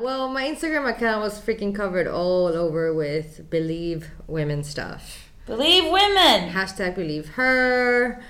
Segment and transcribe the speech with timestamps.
[0.00, 5.30] Well, my Instagram account was freaking covered all over with believe women stuff.
[5.46, 6.50] Believe women.
[6.50, 8.22] Hashtag believe her.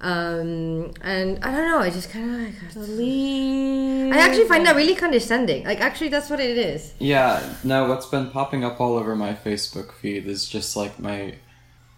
[0.00, 2.74] Um, and I don't know, I just kind of like.
[2.74, 4.12] Believe.
[4.12, 5.64] I actually find that really condescending.
[5.64, 6.92] Like, actually, that's what it is.
[6.98, 11.36] Yeah, no, what's been popping up all over my Facebook feed is just like my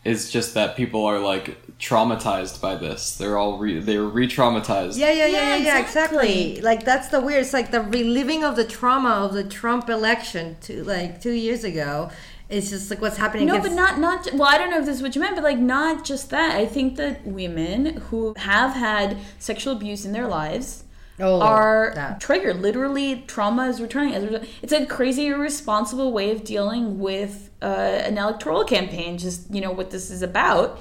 [0.05, 3.17] is just that people are like traumatized by this.
[3.17, 4.97] They're all re- they're re-traumatized.
[4.99, 6.19] Yeah, yeah, yeah, Yeah, yeah, yeah, exactly.
[6.51, 6.61] exactly.
[6.63, 7.41] Like that's the weird.
[7.43, 11.65] It's like the reliving of the trauma of the Trump election to like two years
[11.65, 12.11] ago.
[12.51, 13.47] It's just like what's happening.
[13.47, 14.29] No, but not not.
[14.35, 16.55] Well, I don't know if this is what you meant, but like not just that.
[16.55, 20.84] I think that women who have had sexual abuse in their lives
[21.21, 22.21] Oh, are that.
[22.21, 22.61] triggered.
[22.61, 24.15] Literally, trauma is returning.
[24.15, 29.17] As It's a crazy, irresponsible way of dealing with uh, an electoral campaign.
[29.19, 30.81] Just you know what this is about.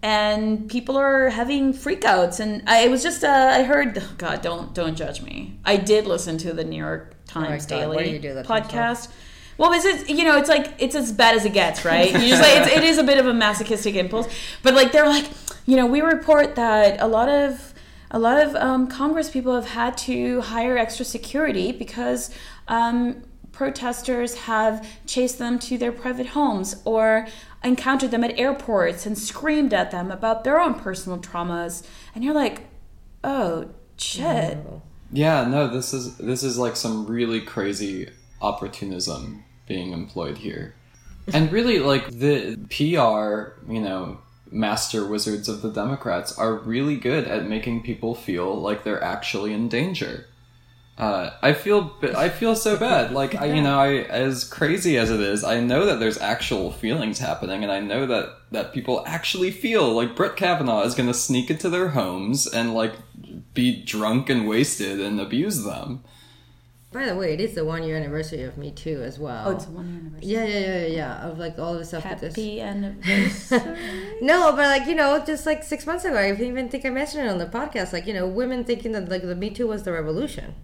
[0.00, 3.98] And people are having freakouts, and I, it was just uh, I heard.
[3.98, 5.58] oh, God, don't don't judge me.
[5.64, 8.46] I did listen to the New York Times Oh God, do Daily do yourself?
[8.46, 9.10] podcast.
[9.58, 12.12] Well, this is it you know it's like it's as bad as it gets, right?
[12.12, 14.28] You just like it's, it is a bit of a masochistic impulse,
[14.62, 15.26] but like they're like
[15.66, 17.74] you know we report that a lot of
[18.10, 22.30] a lot of um, Congress people have had to hire extra security because
[22.68, 27.26] um, protesters have chased them to their private homes or
[27.64, 32.34] encountered them at airports and screamed at them about their own personal traumas, and you're
[32.34, 32.68] like,
[33.24, 34.58] oh shit.
[35.10, 40.74] Yeah, no, this is this is like some really crazy opportunism being employed here.
[41.32, 44.18] And really like the PR, you know,
[44.50, 49.52] master wizards of the Democrats are really good at making people feel like they're actually
[49.52, 50.26] in danger.
[50.98, 53.12] Uh, I feel I feel so bad.
[53.18, 56.72] Like I, you know, I as crazy as it is, I know that there's actual
[56.72, 61.08] feelings happening, and I know that that people actually feel like Brett Kavanaugh is going
[61.08, 62.94] to sneak into their homes and like
[63.54, 66.02] be drunk and wasted and abuse them.
[66.90, 69.48] By the way, it is the one year anniversary of Me Too as well.
[69.48, 70.30] Oh, it's one year anniversary.
[70.30, 71.28] yeah, yeah, yeah, yeah, yeah.
[71.28, 72.02] Of like all the stuff.
[72.02, 73.76] Happy anniversary.
[74.22, 77.26] No, but like you know, just like six months ago, I even think I mentioned
[77.26, 77.92] it on the podcast.
[77.92, 80.54] Like you know, women thinking that like the Me Too was the revolution,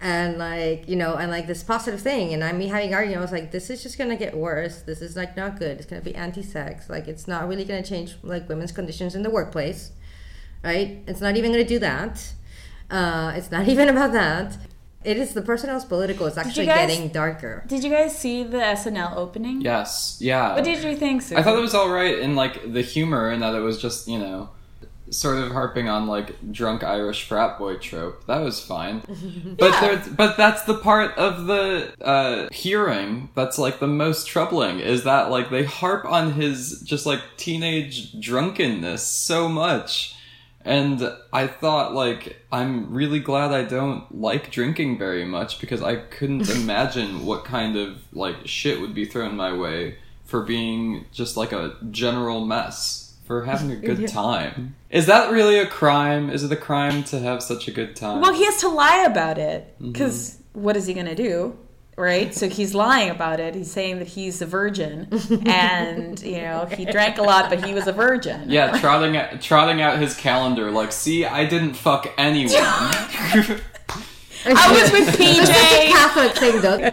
[0.00, 3.20] and like you know, and like this positive thing, and I me having argument, I
[3.20, 4.80] was like, this is just gonna get worse.
[4.80, 5.76] This is like not good.
[5.76, 6.88] It's gonna be anti-sex.
[6.88, 9.92] Like it's not really gonna change like women's conditions in the workplace,
[10.64, 11.02] right?
[11.06, 12.32] It's not even gonna do that.
[12.90, 14.56] Uh, it's not even about that.
[15.02, 16.26] It is the person who's political.
[16.26, 17.64] It's actually guys- getting darker.
[17.66, 19.62] Did you guys see the SNL opening?
[19.62, 20.54] Yes, yeah.
[20.54, 21.38] What did you think, Susan?
[21.38, 24.08] I thought it was all right in like the humor, and that it was just
[24.08, 24.50] you know,
[25.08, 28.26] sort of harping on like drunk Irish frat boy trope.
[28.26, 29.02] That was fine.
[29.58, 29.80] But Yeah.
[29.80, 35.04] there, but that's the part of the uh, hearing that's like the most troubling is
[35.04, 40.14] that like they harp on his just like teenage drunkenness so much.
[40.64, 45.96] And I thought, like, I'm really glad I don't like drinking very much because I
[45.96, 51.36] couldn't imagine what kind of, like, shit would be thrown my way for being just
[51.36, 54.76] like a general mess, for having a good time.
[54.90, 56.30] Is that really a crime?
[56.30, 58.20] Is it a crime to have such a good time?
[58.20, 59.92] Well, he has to lie about it Mm-hmm.
[59.92, 61.56] because what is he going to do?
[62.00, 62.34] Right?
[62.34, 63.54] So he's lying about it.
[63.54, 65.06] He's saying that he's a virgin
[65.46, 68.48] and, you know, he drank a lot, but he was a virgin.
[68.48, 72.54] yeah, trotting out, trotting out his calendar, like, see, I didn't fuck anyone.
[74.46, 75.90] I was with PJ.
[75.90, 76.90] Catholic thing, though.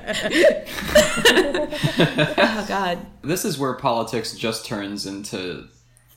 [2.37, 2.99] oh, God.
[3.21, 5.69] this is where politics just turns into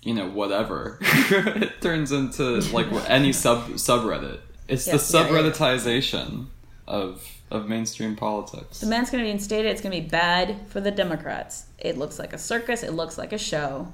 [0.03, 5.31] you know whatever it turns into like any sub subreddit it's Yes, the yeah, yeah,
[5.31, 5.51] yeah.
[5.51, 6.47] subredditization
[6.87, 9.71] of of mainstream politics The man's going to be instated.
[9.71, 11.67] It's going to be bad for the Democrats.
[11.79, 12.83] It looks like a circus.
[12.83, 13.93] It looks like a show.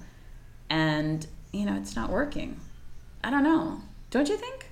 [0.69, 2.61] And, you know, it's not working.
[3.25, 3.81] I don't know.
[4.11, 4.67] Don't you think?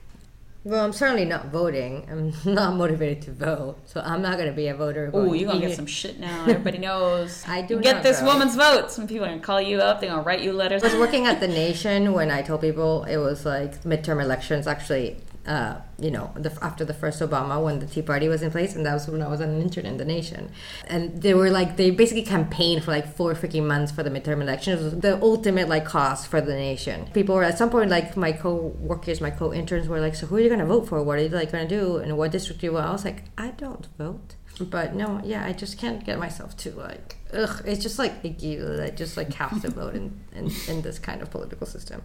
[0.64, 2.06] Well, I'm certainly not voting.
[2.10, 5.10] I'm not motivated to vote, so I'm not going to be a voter.
[5.12, 6.44] Oh, you're gonna get some shit now.
[6.48, 7.44] Everybody knows.
[7.46, 8.26] I do get not this vote.
[8.26, 8.90] woman's vote.
[8.90, 10.00] Some people are gonna call you up.
[10.00, 10.82] They're gonna write you letters.
[10.82, 14.66] I was working at the Nation when I told people it was like midterm elections.
[14.66, 18.50] Actually, uh, you know, the, after the first Obama, when the Tea Party was in
[18.50, 20.50] place, and that was when I was an intern in the Nation,
[20.86, 24.40] and they were like they basically campaigned for like four freaking months for the midterm
[24.40, 25.00] elections.
[25.00, 27.08] The ultimate like cost for the nation.
[27.12, 30.40] People were at some point like my co-workers, my co-interns were like, "So who are
[30.40, 31.02] you gonna vote for?
[31.02, 31.98] What are you like gonna do?
[31.98, 35.44] And what district do you want?" I was like, "I don't vote." But no, yeah,
[35.44, 39.16] I just can't get myself to like, ugh, it's just like icky that I just
[39.16, 42.02] like have to vote in, in, in this kind of political system.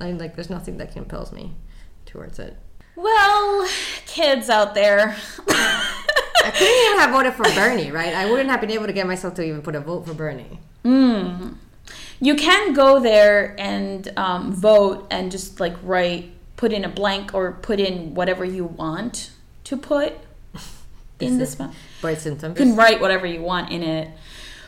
[0.00, 1.56] I mean, like, there's nothing that compels me
[2.06, 2.56] towards it.
[3.02, 3.68] Well,
[4.06, 5.16] kids out there.
[5.48, 8.14] I couldn't even have voted for Bernie, right?
[8.14, 10.60] I wouldn't have been able to get myself to even put a vote for Bernie.
[12.20, 17.34] you can go there and um, vote and just like write, put in a blank
[17.34, 19.30] or put in whatever you want
[19.64, 20.14] to put.
[21.20, 21.72] in this one.
[22.00, 22.58] Birth symptoms.
[22.58, 24.10] You can write whatever you want in it.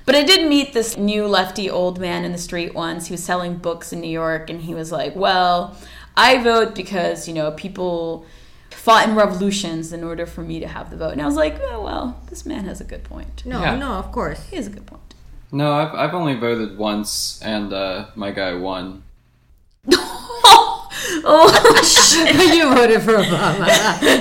[0.06, 3.06] But I did meet this new lefty old man in the street once.
[3.06, 5.76] He was selling books in New York, and he was like, "Well,
[6.16, 8.26] I vote because you know people
[8.70, 11.56] fought in revolutions in order for me to have the vote." And I was like,
[11.62, 13.44] "Oh well, this man has a good point.
[13.46, 13.76] No, Yeah.
[13.76, 14.48] no, of course.
[14.50, 15.14] He has a good point."
[15.52, 19.02] No, I've, I've only voted once, and uh, my guy won.
[19.88, 20.88] Oh,
[21.24, 22.34] oh shit!
[22.54, 23.66] you voted for Obama.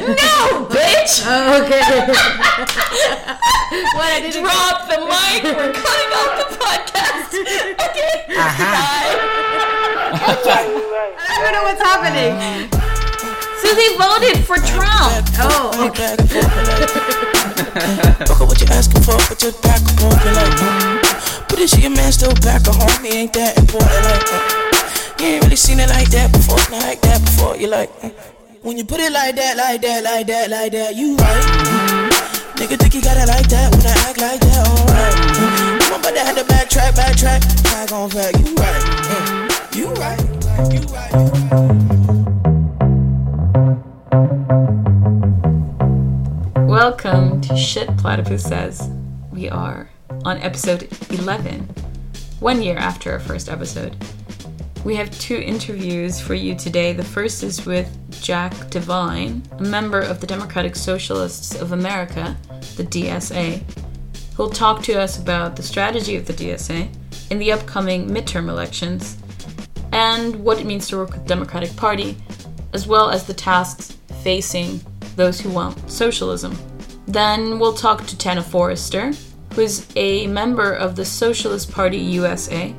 [0.08, 1.24] No, bitch!
[1.28, 1.80] oh, okay.
[3.96, 5.44] what I didn't Drop the mic.
[5.44, 7.32] We're cutting off the podcast.
[7.36, 8.26] Okay.
[8.36, 8.72] Uh-huh.
[8.72, 9.20] Bye.
[11.20, 12.40] I don't know what's happening.
[13.60, 15.28] Susie voted for Trump.
[15.40, 15.88] Oh, oh.
[15.90, 16.16] okay.
[18.26, 20.56] Fuck up what you asking for, but your back won't be like.
[20.56, 21.46] Hmm.
[21.50, 23.04] But is your man still back at home?
[23.04, 24.69] He ain't that important, like.
[25.20, 27.58] You ain't really seen it like that before, not like that before.
[27.58, 28.14] You like, mm.
[28.62, 31.44] when you put it like that, like that, like that, like that, you right.
[32.56, 35.14] Nigga think you got it like that, when I act like that, alright.
[35.36, 35.92] Mm.
[35.92, 38.34] I'm about to have to backtrack, backtrack, back on back.
[38.34, 39.76] Mm.
[39.76, 41.12] you right, you right, you right.
[46.66, 48.90] Welcome to Shit Platypus Says.
[49.34, 49.90] We are
[50.24, 51.68] on episode 11,
[52.40, 53.98] one year after our first episode.
[54.86, 56.94] We have two interviews for you today.
[56.94, 57.90] The first is with
[58.22, 62.38] Jack Devine, a member of the Democratic Socialists of America,
[62.78, 63.62] the DSA,
[64.36, 66.90] who'll talk to us about the strategy of the DSA
[67.30, 69.18] in the upcoming midterm elections
[69.92, 72.16] and what it means to work with the Democratic Party,
[72.72, 74.80] as well as the tasks facing
[75.18, 76.58] those who want socialism.
[77.06, 79.12] Then we'll talk to Tana Forrester,
[79.56, 82.74] who is a member of the Socialist Party USA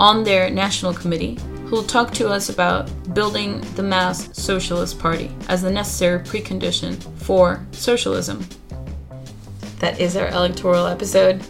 [0.00, 5.30] on their national committee, who will talk to us about building the mass socialist party
[5.48, 8.44] as the necessary precondition for socialism.
[9.78, 11.44] That is our electoral episode.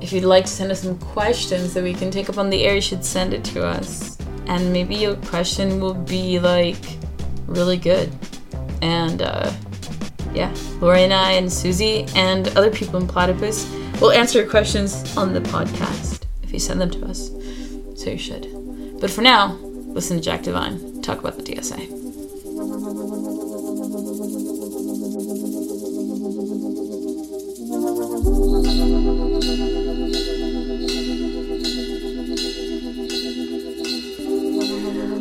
[0.00, 2.64] If you'd like to send us some questions that we can take up on the
[2.64, 4.16] air, you should send it to us.
[4.46, 6.82] And maybe your question will be like
[7.46, 8.12] really good.
[8.80, 9.52] And uh,
[10.32, 13.68] yeah, Lori and I and Susie and other people in Platypus
[14.00, 17.41] will answer your questions on the podcast if you send them to us.
[18.02, 18.48] So you should.
[19.00, 19.56] But for now,
[19.94, 21.78] listen to Jack Devine talk about the DSA.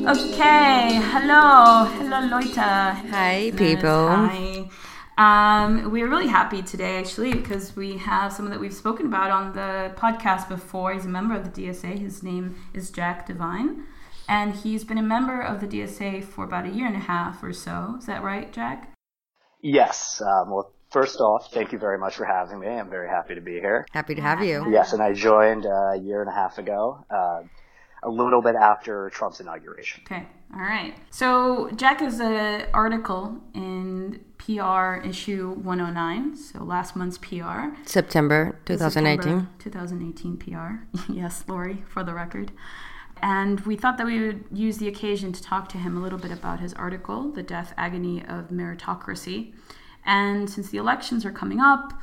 [0.09, 2.55] Okay, hello, hello, Leute.
[2.55, 4.07] Hi, people.
[4.07, 4.65] Hi.
[5.21, 9.53] Um, we're really happy today, actually, because we have someone that we've spoken about on
[9.53, 10.93] the podcast before.
[10.93, 11.99] He's a member of the DSA.
[11.99, 13.83] His name is Jack Devine,
[14.27, 17.43] and he's been a member of the DSA for about a year and a half
[17.43, 17.97] or so.
[17.99, 18.95] Is that right, Jack?
[19.61, 20.23] Yes.
[20.25, 22.69] Um, well, first off, thank you very much for having me.
[22.69, 23.85] I'm very happy to be here.
[23.91, 24.71] Happy to have you.
[24.71, 27.43] Yes, and I joined uh, a year and a half ago, uh,
[28.03, 30.01] a little bit after Trump's inauguration.
[30.05, 30.95] Okay, all right.
[31.11, 37.75] So Jack is an article in PR issue 109, so last month's PR.
[37.85, 39.47] September 2018.
[39.49, 41.11] September 2018 PR.
[41.11, 42.51] yes, Lori, for the record.
[43.21, 46.17] And we thought that we would use the occasion to talk to him a little
[46.17, 49.53] bit about his article, The Death Agony of Meritocracy.
[50.03, 51.93] And since the elections are coming up,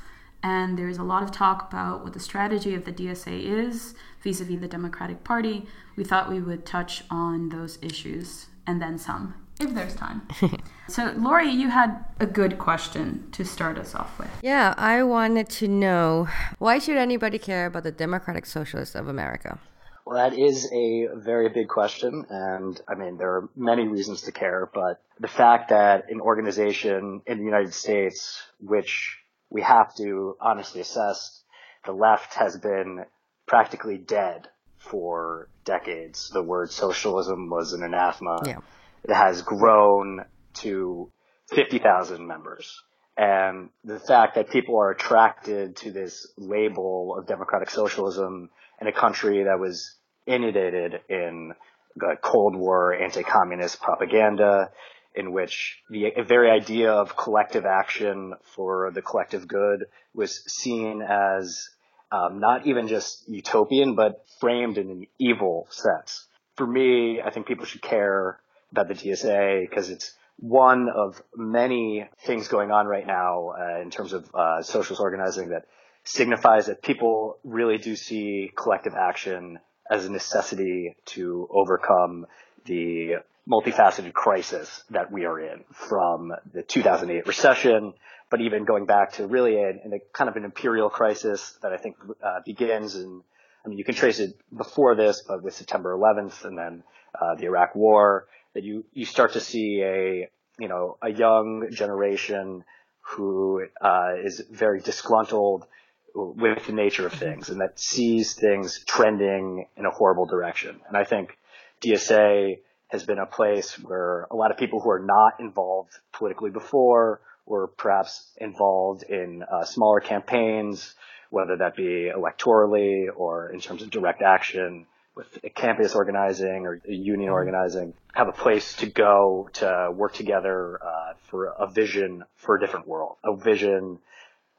[0.44, 4.40] and there's a lot of talk about what the strategy of the DSA is vis
[4.40, 8.98] a vis the Democratic Party, we thought we would touch on those issues and then
[8.98, 10.28] some, if there's time.
[10.88, 14.28] so, Lori, you had a good question to start us off with.
[14.42, 19.58] Yeah, I wanted to know why should anybody care about the Democratic Socialists of America?
[20.04, 24.32] Well, that is a very big question, and I mean, there are many reasons to
[24.32, 29.18] care, but the fact that an organization in the United States, which
[29.50, 31.42] we have to honestly assess,
[31.84, 33.04] the left has been
[33.48, 36.30] practically dead for decades.
[36.30, 38.40] The word socialism was an anathema.
[38.46, 38.58] Yeah.
[39.02, 40.24] It has grown
[40.54, 41.10] to
[41.48, 42.82] 50,000 members.
[43.16, 48.50] And the fact that people are attracted to this label of democratic socialism
[48.80, 51.52] in a country that was inundated in
[51.96, 54.70] the Cold War anti-communist propaganda,
[55.16, 61.68] in which the very idea of collective action for the collective good was seen as
[62.10, 66.26] um, not even just utopian, but framed in an evil sense.
[66.56, 68.40] For me, I think people should care
[68.72, 73.90] about the DSA because it's one of many things going on right now uh, in
[73.90, 75.66] terms of uh, socialist organizing that
[76.04, 79.58] signifies that people really do see collective action
[79.90, 82.26] as a necessity to overcome
[82.66, 83.16] the
[83.48, 87.94] multifaceted crisis that we are in from the 2008 recession,
[88.30, 91.78] but even going back to really a, a kind of an imperial crisis that I
[91.78, 93.22] think uh, begins and
[93.64, 96.82] I mean, you can trace it before this, but with September 11th and then
[97.20, 100.28] uh, the Iraq War, that you you start to see a
[100.58, 102.64] you know a young generation
[103.00, 105.66] who uh, is very disgruntled
[106.14, 110.80] with the nature of things and that sees things trending in a horrible direction.
[110.88, 111.36] And I think
[111.82, 112.58] DSA
[112.88, 117.20] has been a place where a lot of people who are not involved politically before
[117.46, 120.94] or perhaps involved in uh, smaller campaigns,
[121.30, 127.30] whether that be electorally or in terms of direct action with campus organizing or union
[127.30, 132.60] organizing, have a place to go to work together uh, for a vision for a
[132.60, 133.98] different world, a vision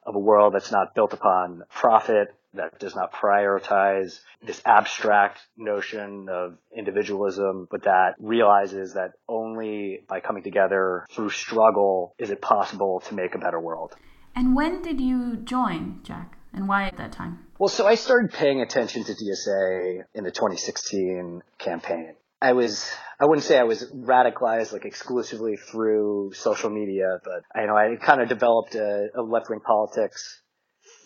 [0.03, 6.27] of a world that's not built upon profit, that does not prioritize this abstract notion
[6.29, 13.01] of individualism, but that realizes that only by coming together through struggle is it possible
[13.07, 13.95] to make a better world.
[14.35, 16.37] And when did you join, Jack?
[16.53, 17.45] And why at that time?
[17.59, 22.15] Well, so I started paying attention to DSA in the 2016 campaign.
[22.41, 22.89] I was,
[23.19, 27.75] I wouldn't say I was radicalized like exclusively through social media, but I you know
[27.75, 30.41] I kind of developed a, a left-wing politics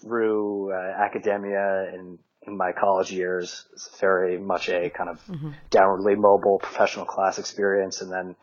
[0.03, 3.65] through uh, academia and in my college years.
[3.74, 5.51] It's very much a kind of mm-hmm.
[5.72, 8.01] downwardly mobile professional class experience.
[8.01, 8.36] And then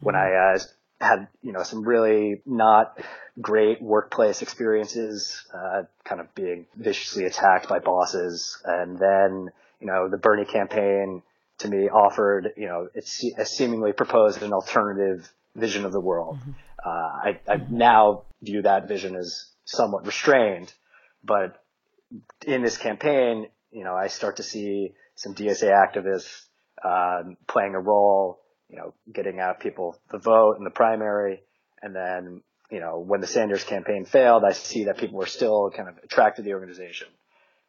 [0.00, 0.58] when I uh,
[1.00, 2.98] had, you know, some really not
[3.40, 8.60] great workplace experiences, uh, kind of being viciously attacked by bosses.
[8.64, 9.50] And then,
[9.80, 11.22] you know, the Bernie campaign
[11.58, 16.38] to me offered, you know, it's a seemingly proposed an alternative vision of the world.
[16.38, 16.50] Mm-hmm.
[16.84, 20.72] Uh, I, I now view that vision as somewhat restrained,
[21.24, 21.62] but
[22.46, 26.46] in this campaign, you know, I start to see some DSA activists
[26.84, 31.42] um, playing a role, you know, getting out people the vote in the primary,
[31.82, 35.70] and then, you know, when the Sanders campaign failed, I see that people were still
[35.70, 37.08] kind of attracted to the organization.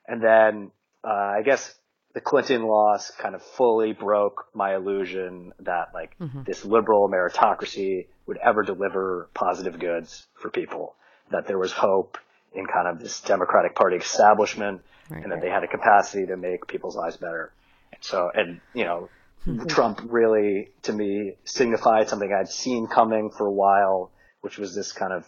[0.07, 0.71] And then,
[1.03, 1.73] uh, I guess
[2.13, 6.43] the Clinton loss kind of fully broke my illusion that like mm-hmm.
[6.43, 10.95] this liberal meritocracy would ever deliver positive goods for people,
[11.31, 12.17] that there was hope
[12.53, 15.43] in kind of this Democratic Party establishment right, and that right.
[15.43, 17.51] they had a capacity to make people's lives better.
[17.93, 19.09] And so, and you know,
[19.47, 19.67] mm-hmm.
[19.67, 24.91] Trump really, to me, signified something I'd seen coming for a while, which was this
[24.91, 25.25] kind of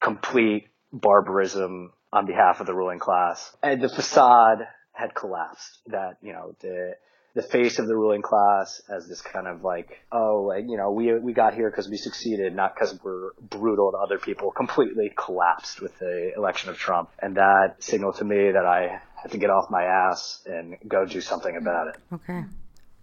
[0.00, 3.54] complete barbarism on behalf of the ruling class.
[3.62, 4.58] And the facade
[4.92, 5.80] had collapsed.
[5.86, 6.96] That you know the
[7.34, 10.90] the face of the ruling class as this kind of like, oh, like, you know,
[10.90, 15.12] we we got here because we succeeded, not because we're brutal to other people, completely
[15.16, 19.38] collapsed with the election of Trump, and that signaled to me that I had to
[19.38, 21.96] get off my ass and go do something about it.
[22.12, 22.44] Okay.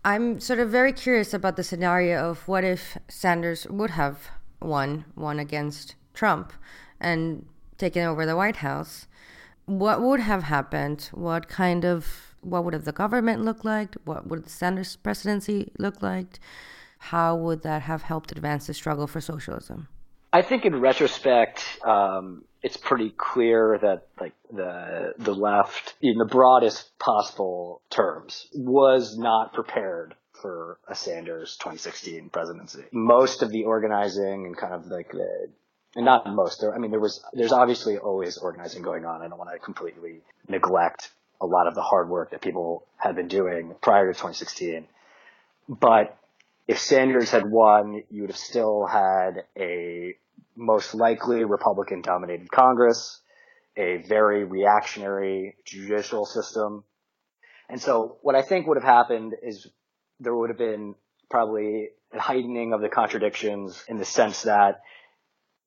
[0.05, 4.29] I'm sort of very curious about the scenario of what if Sanders would have
[4.61, 6.53] won, won against Trump,
[6.99, 7.45] and
[7.77, 9.07] taken over the White House
[9.69, 11.09] what would have happened?
[11.13, 13.95] What kind of what would have the government look like?
[14.05, 16.39] What would the Sanders presidency look like?
[16.99, 19.87] How would that have helped advance the struggle for socialism?
[20.31, 26.25] I think in retrospect, um, it's pretty clear that like the the left, in the
[26.25, 32.83] broadest possible terms, was not prepared for a Sanders 2016 presidency.
[32.91, 35.49] Most of the organizing and kind of like the
[35.95, 36.63] and not most.
[36.63, 39.21] I mean, there was, there's obviously always organizing going on.
[39.21, 41.09] I don't want to completely neglect
[41.41, 44.87] a lot of the hard work that people had been doing prior to 2016.
[45.67, 46.17] But
[46.67, 50.15] if Sanders had won, you would have still had a
[50.55, 53.21] most likely Republican dominated Congress,
[53.77, 56.83] a very reactionary judicial system.
[57.69, 59.67] And so what I think would have happened is
[60.19, 60.95] there would have been
[61.29, 64.81] probably a heightening of the contradictions in the sense that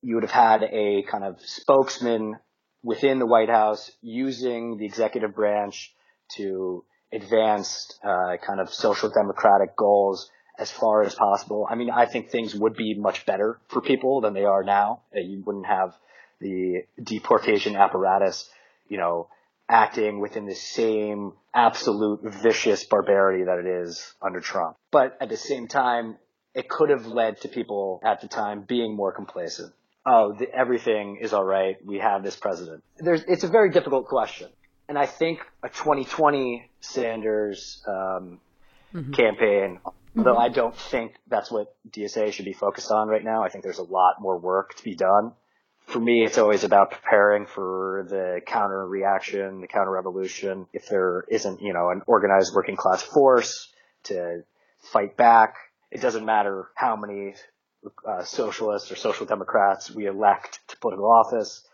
[0.02, 2.36] you would have had a kind of spokesman
[2.82, 5.94] within the White House using the executive branch
[6.36, 11.66] to advance uh, kind of social democratic goals as far as possible.
[11.68, 15.02] I mean, I think things would be much better for people than they are now.
[15.14, 15.94] You wouldn't have
[16.40, 18.50] the deportation apparatus,
[18.88, 19.28] you know,
[19.68, 24.76] acting within the same absolute vicious barbarity that it is under Trump.
[24.90, 26.16] But at the same time,
[26.54, 29.72] it could have led to people at the time being more complacent
[30.06, 31.76] oh, the, everything is all right.
[31.84, 32.82] We have this president.
[32.98, 34.48] There's, it's a very difficult question.
[34.88, 38.40] And I think a 2020 Sanders um,
[38.92, 39.12] mm-hmm.
[39.12, 39.80] campaign,
[40.16, 40.40] although mm-hmm.
[40.40, 43.42] I don't think that's what DSA should be focused on right now.
[43.42, 45.32] I think there's a lot more work to be done.
[45.86, 50.66] For me, it's always about preparing for the counter reaction, the counter revolution.
[50.72, 53.68] If there isn't, you know, an organized working class force
[54.04, 54.44] to
[54.80, 55.54] fight back,
[55.90, 57.34] it doesn't matter how many
[58.06, 61.66] uh, socialists or social democrats we elect to political office,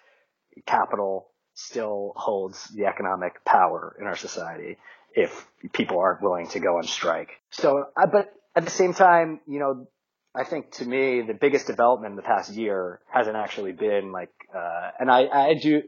[0.67, 4.79] capital still holds the economic power in our society
[5.13, 7.31] if people aren't willing to go on strike.
[7.51, 9.89] So, uh, but at the same time, you know,
[10.35, 14.31] I think to me the biggest development in the past year hasn't actually been like,
[14.55, 15.83] uh, and I, I do,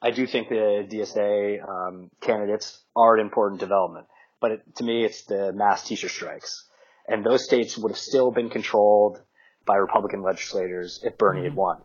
[0.00, 4.06] I do think the DSA um, candidates are an important development,
[4.40, 6.64] but it, to me it's the mass teacher strikes,
[7.08, 9.20] and those states would have still been controlled
[9.68, 11.60] by Republican legislators if Bernie had mm-hmm.
[11.60, 11.76] won.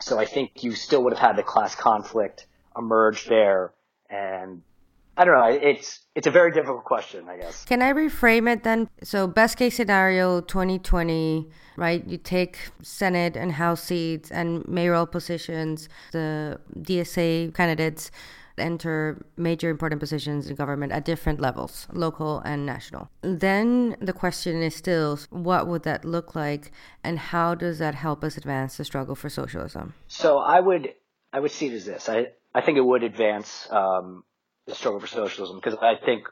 [0.00, 3.72] So I think you still would have had the class conflict emerge there,
[4.10, 4.62] and
[5.16, 5.46] I don't know.
[5.46, 7.64] It's it's a very difficult question, I guess.
[7.64, 8.88] Can I reframe it then?
[9.02, 12.06] So best case scenario, 2020, right?
[12.06, 15.88] You take Senate and House seats and mayoral positions.
[16.12, 18.10] The DSA candidates
[18.60, 23.10] enter major important positions in government at different levels, local and national.
[23.22, 26.72] Then the question is still, what would that look like,
[27.02, 29.94] and how does that help us advance the struggle for socialism?
[30.06, 30.94] So I would
[31.32, 32.08] I would see it as this.
[32.08, 33.68] I I think it would advance.
[33.70, 34.24] Um,
[34.68, 36.28] the struggle for socialism because I think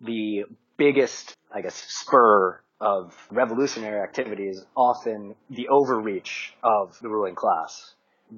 [0.00, 0.44] the
[0.76, 7.94] biggest, I guess, spur of revolutionary activity is often the overreach of the ruling class.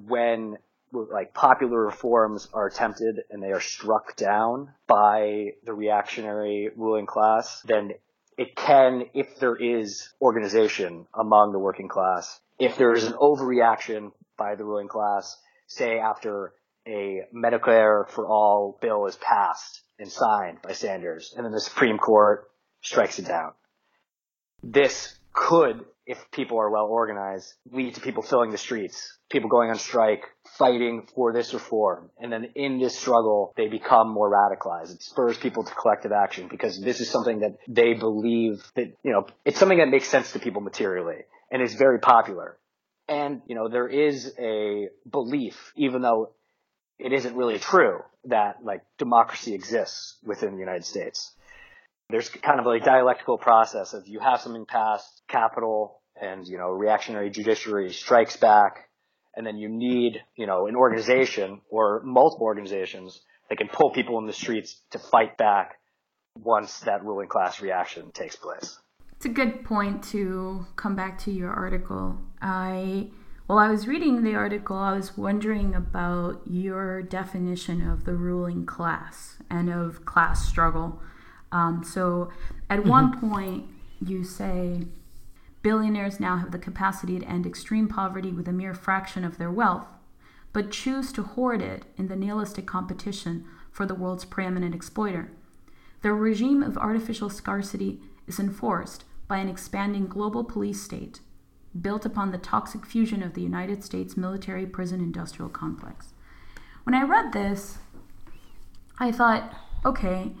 [0.07, 0.57] When
[0.91, 7.61] like popular reforms are attempted and they are struck down by the reactionary ruling class,
[7.61, 7.91] then
[8.37, 14.11] it can, if there is organization among the working class, if there is an overreaction
[14.37, 16.53] by the ruling class, say after
[16.87, 21.97] a Medicare for all bill is passed and signed by Sanders, and then the Supreme
[21.97, 22.49] Court
[22.81, 23.51] strikes it down.
[24.63, 29.69] This could, if people are well organized, lead to people filling the streets, people going
[29.69, 30.23] on strike,
[30.57, 32.09] fighting for this reform.
[32.17, 34.95] And then in this struggle, they become more radicalized.
[34.95, 39.11] It spurs people to collective action because this is something that they believe that, you
[39.11, 42.57] know, it's something that makes sense to people materially and is very popular.
[43.09, 46.31] And, you know, there is a belief, even though
[46.99, 51.33] it isn't really true that like democracy exists within the United States.
[52.09, 56.69] There's kind of a dialectical process of you have something passed, capital and, you know,
[56.71, 58.89] reactionary judiciary strikes back,
[59.35, 64.17] and then you need, you know, an organization or multiple organizations that can pull people
[64.19, 65.75] in the streets to fight back
[66.35, 68.79] once that ruling class reaction takes place.
[69.15, 72.17] It's a good point to come back to your article.
[72.41, 73.09] I
[73.47, 78.65] while I was reading the article, I was wondering about your definition of the ruling
[78.65, 81.01] class and of class struggle.
[81.53, 82.29] Um, so,
[82.69, 82.89] at mm-hmm.
[82.89, 83.65] one point,
[84.05, 84.83] you say
[85.61, 89.51] billionaires now have the capacity to end extreme poverty with a mere fraction of their
[89.51, 89.87] wealth,
[90.53, 95.31] but choose to hoard it in the nihilistic competition for the world's preeminent exploiter.
[96.01, 101.19] Their regime of artificial scarcity is enforced by an expanding global police state
[101.79, 106.13] built upon the toxic fusion of the United States military prison industrial complex.
[106.83, 107.79] When I read this,
[108.99, 109.53] I thought,
[109.85, 110.31] okay,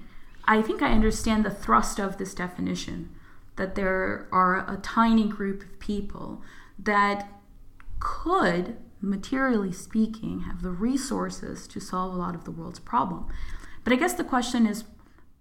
[0.45, 3.09] I think I understand the thrust of this definition
[3.57, 6.41] that there are a tiny group of people
[6.79, 7.29] that
[7.99, 13.27] could, materially speaking, have the resources to solve a lot of the world's problem.
[13.83, 14.85] But I guess the question is,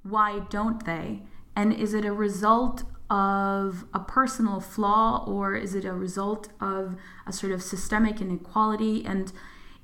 [0.02, 1.22] why don't they?
[1.55, 6.96] And is it a result of a personal flaw or is it a result of
[7.26, 9.05] a sort of systemic inequality?
[9.05, 9.33] And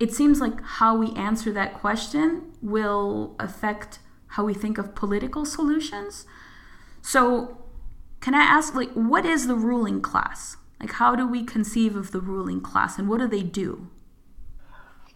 [0.00, 5.44] it seems like how we answer that question will affect how we think of political
[5.44, 6.26] solutions.
[7.00, 7.61] So,
[8.22, 10.56] can I ask, like, what is the ruling class?
[10.80, 13.88] Like, how do we conceive of the ruling class and what do they do?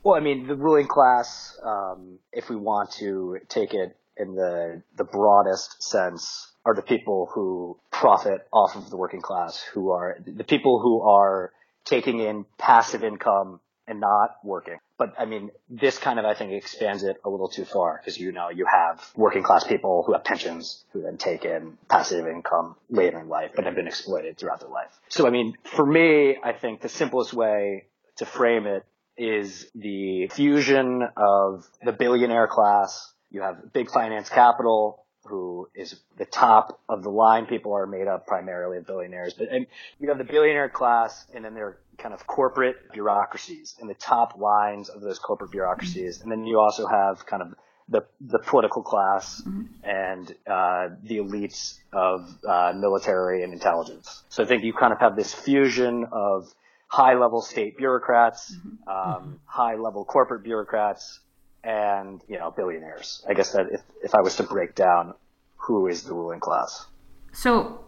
[0.02, 4.82] Well, I mean, the ruling class, um, if we want to take it in the,
[4.96, 10.18] the broadest sense, are the people who profit off of the working class, who are
[10.26, 11.52] the people who are
[11.84, 14.78] taking in passive income and not working.
[14.98, 18.18] But I mean, this kind of, I think, expands it a little too far because
[18.18, 22.26] you know, you have working class people who have pensions who then take in passive
[22.26, 24.90] income later in life, but have been exploited throughout their life.
[25.08, 28.84] So I mean, for me, I think the simplest way to frame it
[29.16, 33.12] is the fusion of the billionaire class.
[33.30, 37.46] You have big finance capital who is the top of the line.
[37.46, 39.66] People are made up primarily of billionaires, but and
[39.98, 43.94] you have the billionaire class, and then there are kind of corporate bureaucracies and the
[43.94, 47.54] top lines of those corporate bureaucracies, and then you also have kind of
[47.88, 49.62] the the political class mm-hmm.
[49.84, 54.24] and uh, the elites of uh, military and intelligence.
[54.28, 56.52] So I think you kind of have this fusion of
[56.88, 58.88] high level state bureaucrats, mm-hmm.
[58.88, 59.32] Um, mm-hmm.
[59.44, 61.20] high level corporate bureaucrats,
[61.66, 63.24] and you know billionaires.
[63.28, 65.14] I guess that if if I was to break down
[65.56, 66.86] who is the ruling class.
[67.32, 67.84] So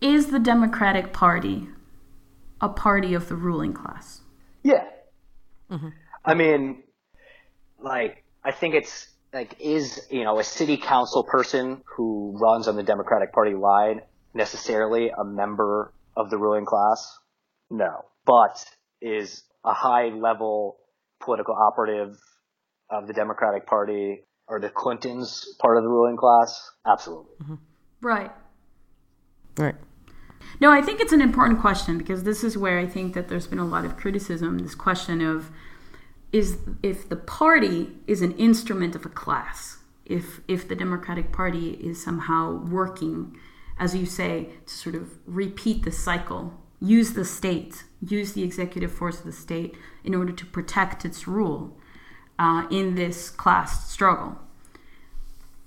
[0.00, 1.68] is the Democratic Party
[2.60, 4.20] a party of the ruling class?
[4.62, 4.84] Yeah.
[5.70, 5.88] Mm-hmm.
[6.24, 6.82] I mean,
[7.82, 12.76] like, I think it's like, is, you know, a city council person who runs on
[12.76, 14.02] the Democratic Party line
[14.34, 17.18] necessarily a member of the ruling class?
[17.70, 18.04] No.
[18.26, 18.62] But
[19.00, 20.76] is a high level
[21.20, 22.18] political operative
[22.90, 26.70] of the Democratic Party or the Clintons part of the ruling class?
[26.86, 27.32] Absolutely.
[27.42, 27.54] Mm-hmm.
[28.00, 28.32] Right.
[29.56, 29.76] Right.
[30.60, 33.46] No, I think it's an important question because this is where I think that there's
[33.46, 34.58] been a lot of criticism.
[34.58, 35.50] This question of
[36.32, 41.70] is if the party is an instrument of a class, if if the Democratic Party
[41.72, 43.36] is somehow working,
[43.78, 48.92] as you say, to sort of repeat the cycle, use the state, use the executive
[48.92, 49.74] force of the state
[50.04, 51.79] in order to protect its rule
[52.40, 54.38] uh, in this class struggle.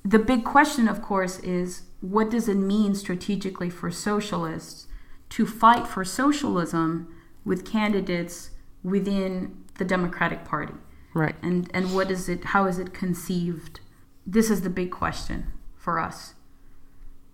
[0.03, 4.87] The big question, of course, is what does it mean strategically for socialists
[5.29, 8.49] to fight for socialism with candidates
[8.83, 10.73] within the Democratic Party?
[11.13, 11.35] Right.
[11.43, 13.79] And and what is it how is it conceived?
[14.25, 16.33] This is the big question for us.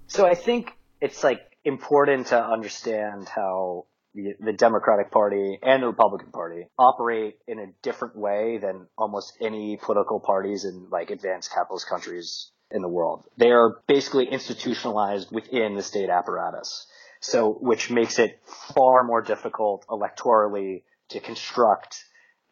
[0.08, 3.86] So I think it's like important to understand how
[4.24, 9.34] the, the Democratic Party and the Republican Party operate in a different way than almost
[9.42, 13.26] any political parties in like advanced capitalist countries in the world.
[13.38, 16.88] They are basically institutionalized within the state apparatus.
[17.22, 18.40] So, which makes it
[18.74, 22.04] far more difficult electorally to construct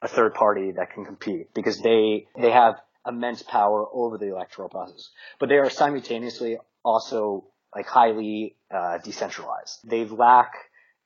[0.01, 2.75] a third party that can compete because they, they have
[3.07, 5.09] immense power over the electoral process.
[5.39, 9.79] But they are simultaneously also like highly uh, decentralized.
[9.85, 10.53] They lack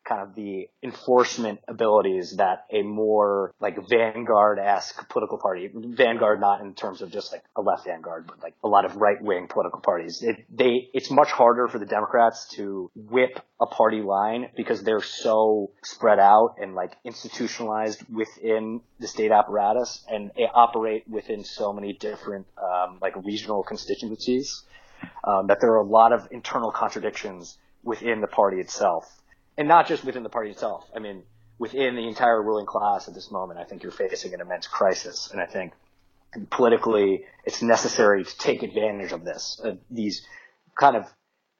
[0.04, 6.74] kind of the enforcement abilities that a more like vanguard-esque political party, vanguard not in
[6.74, 10.22] terms of just like a left vanguard, but like a lot of right-wing political parties.
[10.24, 15.02] It, they, it's much harder for the Democrats to whip a party line because they're
[15.02, 21.72] so spread out and like institutionalized within the state apparatus and they operate within so
[21.72, 24.64] many different um, like regional constituencies
[25.24, 29.21] um, that there are a lot of internal contradictions within the party itself
[29.58, 30.86] and not just within the party itself.
[30.96, 31.24] I mean,
[31.60, 35.30] within the entire ruling class at this moment, I think you're facing an immense crisis.
[35.32, 35.74] And I think
[36.50, 40.26] politically, it's necessary to take advantage of this, uh, these
[40.80, 41.06] kind of,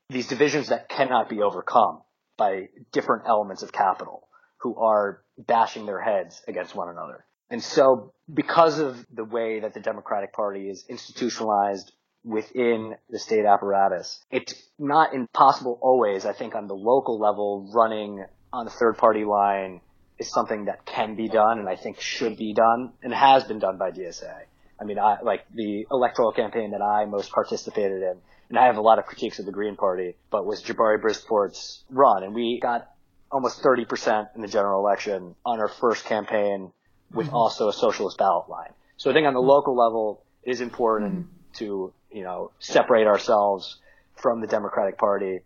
[0.10, 2.02] these divisions that cannot be overcome
[2.38, 4.28] by different elements of capital
[4.58, 7.26] who are bashing their heads against one another.
[7.50, 11.92] And so because of the way that the Democratic Party is institutionalized
[12.24, 14.24] within the state apparatus.
[14.30, 19.24] It's not impossible always, I think on the local level, running on the third party
[19.24, 19.82] line
[20.20, 23.60] is something that can be done and I think should be done and has been
[23.60, 24.44] done by DSA.
[24.80, 28.18] I mean, I, like the electoral campaign that I most participated in,
[28.50, 31.84] and I have a lot of critiques of the Green Party, but was Jabari Brisport's
[31.90, 32.90] run and we got
[33.32, 36.72] almost 30% in the general election on our first campaign
[37.14, 37.36] with mm-hmm.
[37.36, 38.74] also a socialist ballot line.
[38.98, 41.54] So I think on the local level, it is important mm-hmm.
[41.56, 43.78] to you know, separate ourselves
[44.16, 45.40] from the Democratic Party.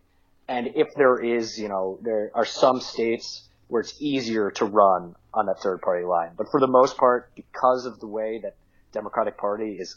[0.48, 5.16] And if there is, you know, there are some states where it's easier to run
[5.34, 6.30] on that third party line.
[6.36, 8.56] But for the most part, because of the way that
[8.92, 9.96] Democratic Party is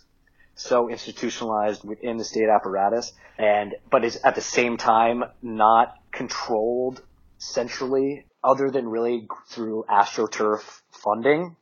[0.56, 7.02] so institutionalized within the state apparatus and, but is at the same time not controlled
[7.38, 11.56] centrally other than really through AstroTurf funding,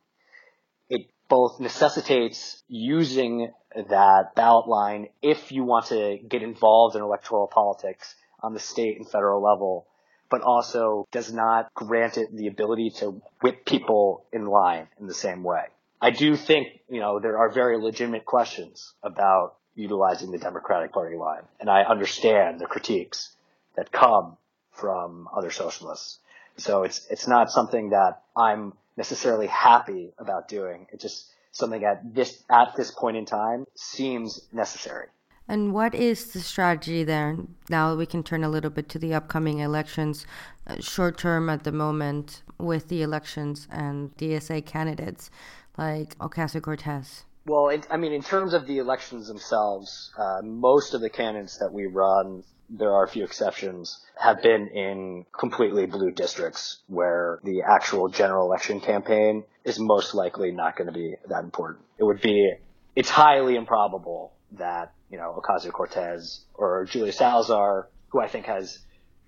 [0.90, 3.52] it both necessitates using
[3.90, 8.98] that ballot line if you want to get involved in electoral politics on the state
[8.98, 9.88] and federal level,
[10.30, 15.14] but also does not grant it the ability to whip people in line in the
[15.14, 15.66] same way.
[16.02, 21.16] I do think, you know, there are very legitimate questions about utilizing the Democratic Party
[21.16, 23.32] line, and I understand the critiques
[23.76, 24.38] that come
[24.72, 26.20] from other socialists.
[26.58, 30.88] So it's it's not something that I'm necessarily happy about doing.
[30.92, 35.08] It just something at this at this point in time seems necessary.
[35.50, 37.38] And what is the strategy there?
[37.70, 40.26] Now we can turn a little bit to the upcoming elections,
[40.68, 45.32] uh, short term at the moment with the elections and DSA candidates
[45.78, 47.24] like Ocasio Cortez.
[47.46, 51.72] Well, I mean, in terms of the elections themselves, uh, most of the candidates that
[51.72, 57.62] we run there are a few exceptions, have been in completely blue districts where the
[57.62, 61.84] actual general election campaign is most likely not going to be that important.
[61.98, 62.54] It would be,
[62.96, 68.80] it's highly improbable that, you know, Ocasio Cortez or Julia Salazar, who I think has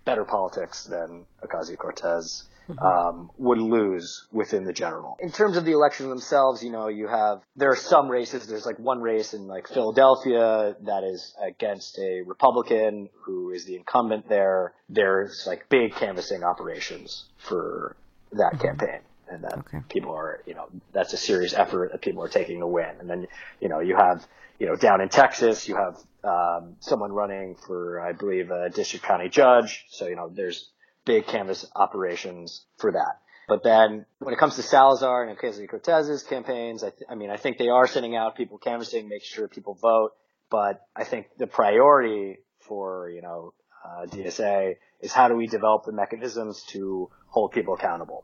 [0.06, 2.44] better politics than Ocasio Cortez,
[2.82, 5.18] um, would lose within the general.
[5.20, 8.48] In terms of the elections themselves, you know, you have there are some races.
[8.48, 13.76] There's like one race in like Philadelphia that is against a Republican who is the
[13.76, 14.74] incumbent there.
[14.88, 17.96] There's like big canvassing operations for
[18.34, 19.00] that campaign.
[19.32, 19.78] And that Okay.
[19.90, 22.90] people are, you know, that's a serious effort that people are taking to win.
[23.00, 23.28] And then,
[23.60, 24.26] you know, you have,
[24.58, 29.06] you know, down in Texas, you have um, someone running for, I believe, a district
[29.06, 29.86] county judge.
[29.90, 30.72] So, you know, there's
[31.10, 33.20] big canvas operations for that.
[33.48, 37.38] But then when it comes to Salazar and Ocasio-Cortez's campaigns, I, th- I mean, I
[37.38, 40.12] think they are sending out people canvassing, make sure people vote.
[40.52, 45.86] But I think the priority for, you know, uh, DSA is how do we develop
[45.86, 48.24] the mechanisms to hold people accountable?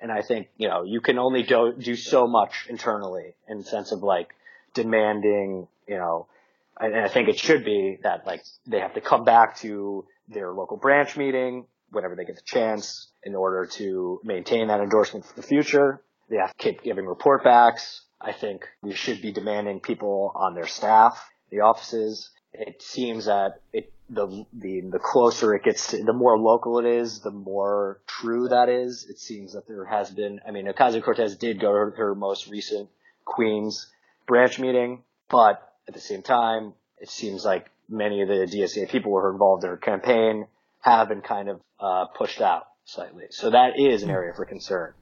[0.00, 3.64] And I think, you know, you can only do, do so much internally in the
[3.64, 4.28] sense of like
[4.72, 6.26] demanding, you know,
[6.80, 10.54] and I think it should be that like they have to come back to their
[10.54, 15.34] local branch meeting whenever they get the chance in order to maintain that endorsement for
[15.34, 16.02] the future.
[16.28, 18.02] They have to keep giving report backs.
[18.20, 22.30] I think we should be demanding people on their staff, the offices.
[22.52, 26.86] It seems that it the the the closer it gets to the more local it
[26.86, 29.06] is, the more true that is.
[29.08, 32.48] It seems that there has been I mean Ocasio Cortez did go to her most
[32.48, 32.88] recent
[33.24, 33.90] Queens
[34.26, 39.12] branch meeting, but at the same time, it seems like many of the DSA people
[39.12, 40.46] were involved in her campaign
[40.84, 43.24] have been kind of uh, pushed out slightly.
[43.30, 44.92] So that is an area for concern.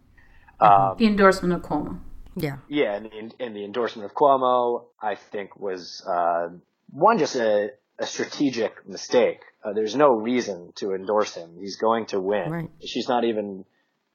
[0.61, 1.99] Um, The endorsement of Cuomo.
[2.37, 2.59] Yeah.
[2.68, 6.51] yeah, and the, and the endorsement of Cuomo, I think, was uh,
[6.90, 9.40] one just a, a strategic mistake.
[9.64, 11.57] Uh, there's no reason to endorse him.
[11.59, 12.51] He's going to win.
[12.51, 12.71] Right.
[12.85, 13.64] She's not even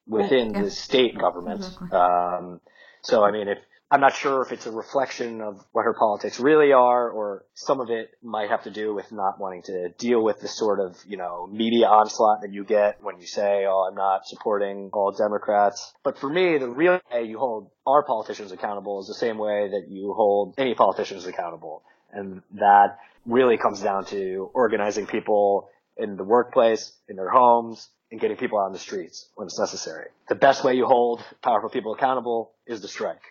[0.08, 0.62] within Right, yeah.
[0.64, 1.60] the state government.
[1.66, 1.90] Exactly.
[1.92, 2.62] Um,
[3.04, 6.42] so I mean, if I'm not sure if it's a reflection of what her politics
[6.42, 10.22] really are, or some of it might have to do with not wanting to deal
[10.22, 13.88] with the sort of, you know, media onslaught that you get when you say, oh,
[13.90, 15.94] I'm not supporting all Democrats.
[16.04, 19.70] But for me, the real way you hold our politicians accountable is the same way
[19.70, 21.84] that you hold any politicians accountable.
[22.12, 28.20] And that really comes down to organizing people in the workplace, in their homes, and
[28.20, 30.10] getting people out on the streets when it's necessary.
[30.28, 33.22] The best way you hold powerful people accountable is the strike.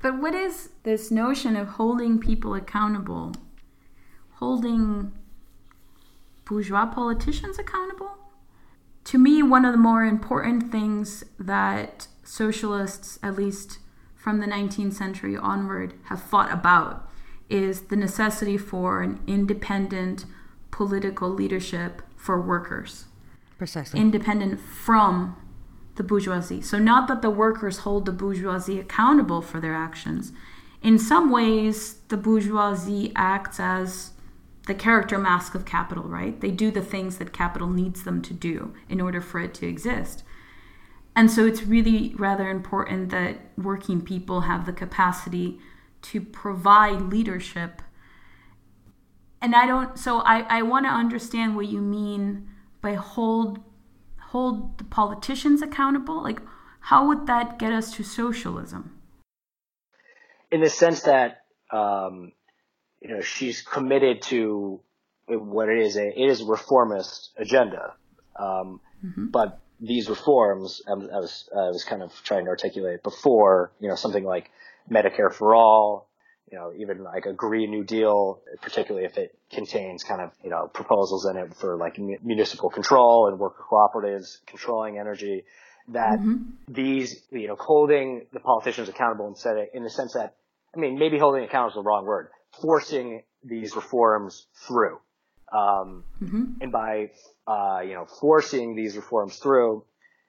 [0.00, 3.34] But what is this notion of holding people accountable?
[4.34, 5.12] Holding
[6.44, 8.10] bourgeois politicians accountable?
[9.04, 13.78] To me, one of the more important things that socialists, at least
[14.14, 17.08] from the 19th century onward, have fought about
[17.48, 20.24] is the necessity for an independent
[20.70, 23.06] political leadership for workers
[23.58, 23.98] Precisely.
[23.98, 25.36] independent from
[26.00, 26.62] the bourgeoisie.
[26.62, 30.32] So, not that the workers hold the bourgeoisie accountable for their actions.
[30.80, 34.12] In some ways, the bourgeoisie acts as
[34.66, 36.40] the character mask of capital, right?
[36.40, 39.66] They do the things that capital needs them to do in order for it to
[39.66, 40.22] exist.
[41.14, 45.58] And so, it's really rather important that working people have the capacity
[46.00, 47.82] to provide leadership
[49.42, 52.48] and I don't so I, I want to understand what you mean
[52.80, 53.58] by hold
[54.30, 56.22] hold the politicians accountable?
[56.22, 56.40] Like
[56.80, 58.98] how would that get us to socialism?
[60.50, 62.32] In the sense that um,
[63.00, 64.80] you know she's committed to
[65.26, 67.94] what it is a it is a reformist agenda,
[68.36, 68.80] um,
[69.30, 73.94] but these reforms, I was I was kind of trying to articulate before you know
[73.94, 74.50] something like
[74.90, 76.09] Medicare for all,
[76.50, 80.50] you know even like a Green New Deal, particularly if it contains kind of you
[80.50, 85.44] know proposals in it for like mu- municipal control and worker cooperatives controlling energy.
[85.88, 86.18] That
[86.68, 90.36] these, you know, holding the politicians accountable instead of, in the sense that
[90.74, 92.28] I mean, maybe holding accountable is the wrong word.
[92.62, 94.98] Forcing these reforms through,
[95.52, 96.04] um,
[96.60, 97.10] and by
[97.46, 99.84] uh, you know forcing these reforms through,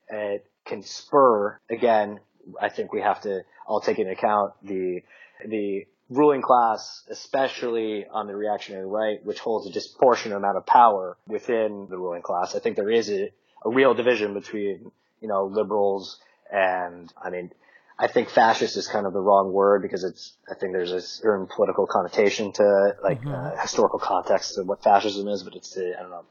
[0.10, 2.20] it can spur again.
[2.60, 5.02] I think we have to all take into account the
[5.46, 11.17] the ruling class, especially on the reactionary right, which holds a disproportionate amount of power
[11.26, 12.54] within the ruling class.
[12.54, 13.32] I think there is a,
[13.65, 16.19] a real division between you know liberals
[16.52, 17.52] and I mean
[17.97, 21.02] I think fascist is kind of the wrong word because it's, I think there's a
[21.02, 25.93] certain political connotation to like uh, historical context of what fascism is, but it's, the,
[25.95, 26.26] I don't know,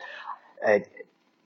[0.67, 0.85] a,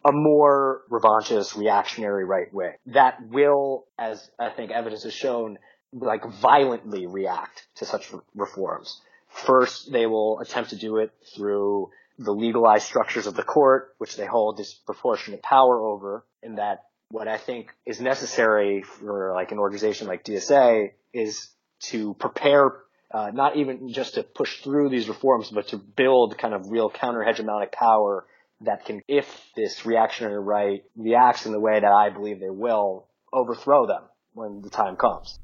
[0.06, 5.58] a more revanchist, reactionary right wing that will, as I think evidence has shown,
[5.94, 9.00] like violently react to such reforms.
[9.28, 14.16] First, they will attempt to do it through the legalized structures of the court, which
[14.16, 19.58] they hold disproportionate power over, and that what I think is necessary for like an
[19.58, 21.48] organization like DSA is
[21.90, 22.72] to prepare,
[23.10, 26.90] uh, not even just to push through these reforms, but to build kind of real
[26.90, 28.26] counter hegemonic power
[28.60, 29.26] that can, if
[29.56, 34.02] this reactionary right reacts in the way that I believe they will, overthrow them
[34.32, 35.38] when the time comes.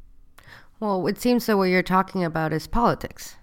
[0.81, 3.37] Well, it seems that what you're talking about is politics,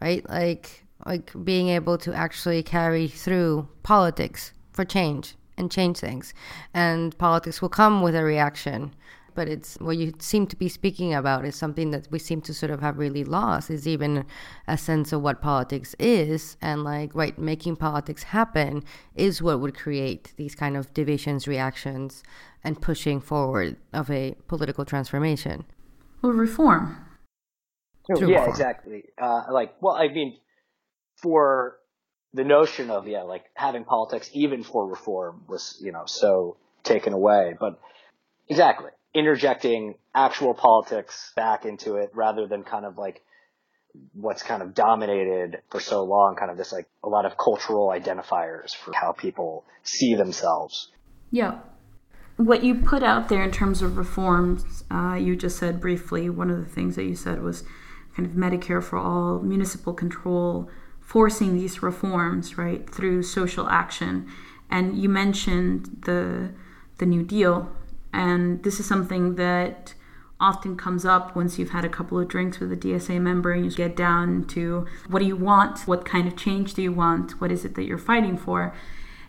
[0.00, 0.26] right?
[0.26, 6.32] Like, like being able to actually carry through politics for change and change things,
[6.72, 8.94] and politics will come with a reaction.
[9.34, 12.54] But it's what you seem to be speaking about is something that we seem to
[12.54, 14.24] sort of have really lost is even
[14.66, 16.56] a sense of what politics is.
[16.62, 18.82] And like, right, making politics happen
[19.14, 22.22] is what would create these kind of divisions, reactions,
[22.64, 25.64] and pushing forward of a political transformation.
[26.22, 26.96] Well, reform.
[28.06, 28.50] Through yeah, reform.
[28.50, 29.04] exactly.
[29.20, 30.38] Uh, like, well, I mean,
[31.16, 31.76] for
[32.32, 37.12] the notion of yeah, like having politics even for reform was you know so taken
[37.12, 37.80] away, but
[38.48, 43.22] exactly interjecting actual politics back into it rather than kind of like
[44.14, 47.88] what's kind of dominated for so long, kind of this like a lot of cultural
[47.88, 50.90] identifiers for how people see themselves.
[51.30, 51.58] Yeah.
[52.36, 56.50] What you put out there in terms of reforms, uh, you just said briefly, one
[56.50, 57.62] of the things that you said was
[58.16, 60.68] kind of Medicare for all, municipal control,
[61.00, 64.28] forcing these reforms, right, through social action.
[64.70, 66.50] And you mentioned the,
[66.98, 67.70] the New Deal.
[68.12, 69.94] And this is something that
[70.40, 73.64] often comes up once you've had a couple of drinks with a DSA member and
[73.64, 75.80] you get down to what do you want?
[75.80, 77.40] What kind of change do you want?
[77.40, 78.74] What is it that you're fighting for?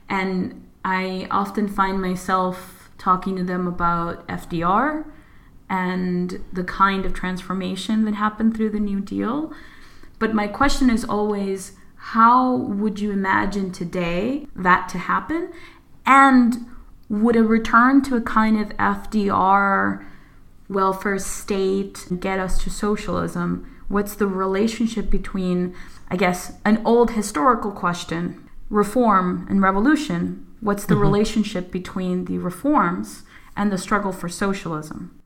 [0.09, 5.05] And I often find myself talking to them about FDR
[5.69, 9.53] and the kind of transformation that happened through the New Deal.
[10.19, 15.51] But my question is always how would you imagine today that to happen?
[16.05, 16.65] And
[17.09, 20.05] would a return to a kind of FDR
[20.69, 23.69] welfare state get us to socialism?
[23.87, 25.75] What's the relationship between,
[26.09, 30.45] I guess, an old historical question, reform and revolution?
[30.63, 33.23] What's the relationship between the reforms
[33.57, 35.21] and the struggle for socialism?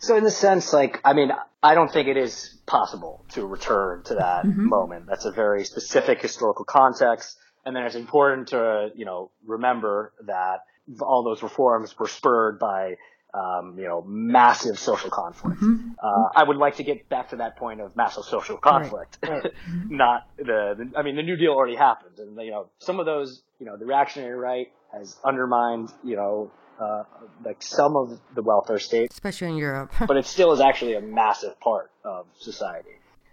[0.00, 1.30] So in the sense, like, I mean,
[1.62, 5.06] I don't think it is possible to return to that moment.
[5.06, 7.36] That's a very specific historical context.
[7.64, 10.64] And then it's important to, you know, remember that
[11.00, 12.96] all those reforms were spurred by,
[13.32, 15.62] um, you know, massive social conflict.
[16.02, 19.18] Uh, I would like to get back to that point of massive social conflict,
[19.88, 22.18] not the, the, I mean, the New Deal already happened.
[22.18, 26.50] And, you know, some of those, you know, the reactionary right has undermined, you know,
[26.80, 27.04] uh,
[27.44, 29.92] like some of the welfare state, especially in Europe.
[30.06, 32.90] but it still is actually a massive part of society.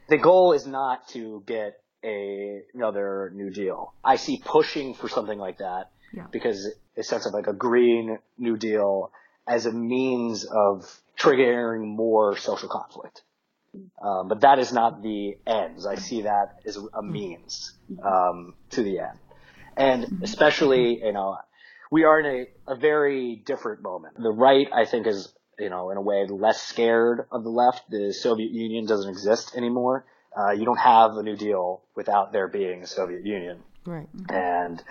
[0.10, 3.94] The goal is not to get a another New Deal.
[4.04, 6.28] I see pushing for something like that Yeah.
[6.32, 9.12] because a sense of like a green New Deal
[9.48, 13.24] as a means of triggering more social conflict.
[14.02, 15.86] Um, but that is not the ends.
[15.86, 19.20] I see that as a means um, to the end,
[19.76, 21.38] and especially you know
[21.92, 22.26] we are in
[22.68, 24.22] a, a very different moment.
[24.22, 27.90] The right, I think, is you know in a way less scared of the left.
[27.90, 30.06] The Soviet Union doesn't exist anymore.
[30.38, 33.64] Uh, you don't have a New Deal without there being a Soviet Union.
[33.86, 34.08] right.
[34.30, 34.84] And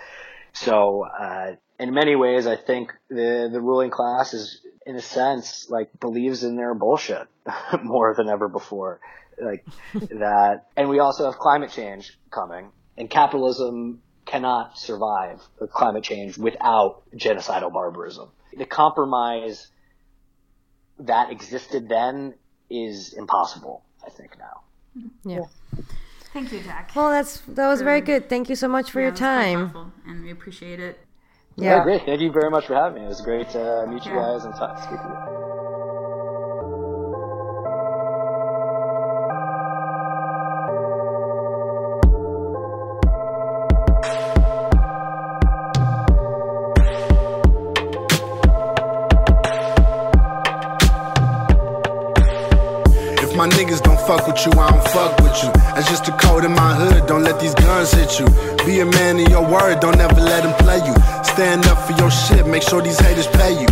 [0.51, 5.67] so, uh, in many ways, I think the, the ruling class is, in a sense,
[5.69, 7.27] like believes in their bullshit
[7.83, 8.99] more than ever before.
[9.39, 10.65] Like that.
[10.75, 17.03] And we also have climate change coming and capitalism cannot survive the climate change without
[17.15, 18.29] genocidal barbarism.
[18.55, 19.67] The compromise
[20.99, 22.33] that existed then
[22.69, 24.61] is impossible, I think now.
[25.23, 25.45] Yeah.
[26.33, 26.91] Thank you, Jack.
[26.95, 28.29] Well, that's that was very um, good.
[28.29, 29.91] Thank you so much for your time.
[30.05, 30.99] and we appreciate it.
[31.55, 31.83] Yeah, Yeah.
[31.83, 32.05] great.
[32.05, 33.05] Thank you very much for having me.
[33.05, 34.21] It was great to meet you Yeah.
[34.21, 35.36] guys and talk, speak with you.
[54.17, 55.51] Fuck with you, I don't fuck with you.
[55.75, 57.07] That's just the code in my hood.
[57.07, 58.25] Don't let these guns hit you.
[58.65, 59.79] Be a man of your word.
[59.79, 60.93] Don't ever let them play you.
[61.23, 62.47] Stand up for your shit.
[62.47, 63.67] Make sure these haters pay you.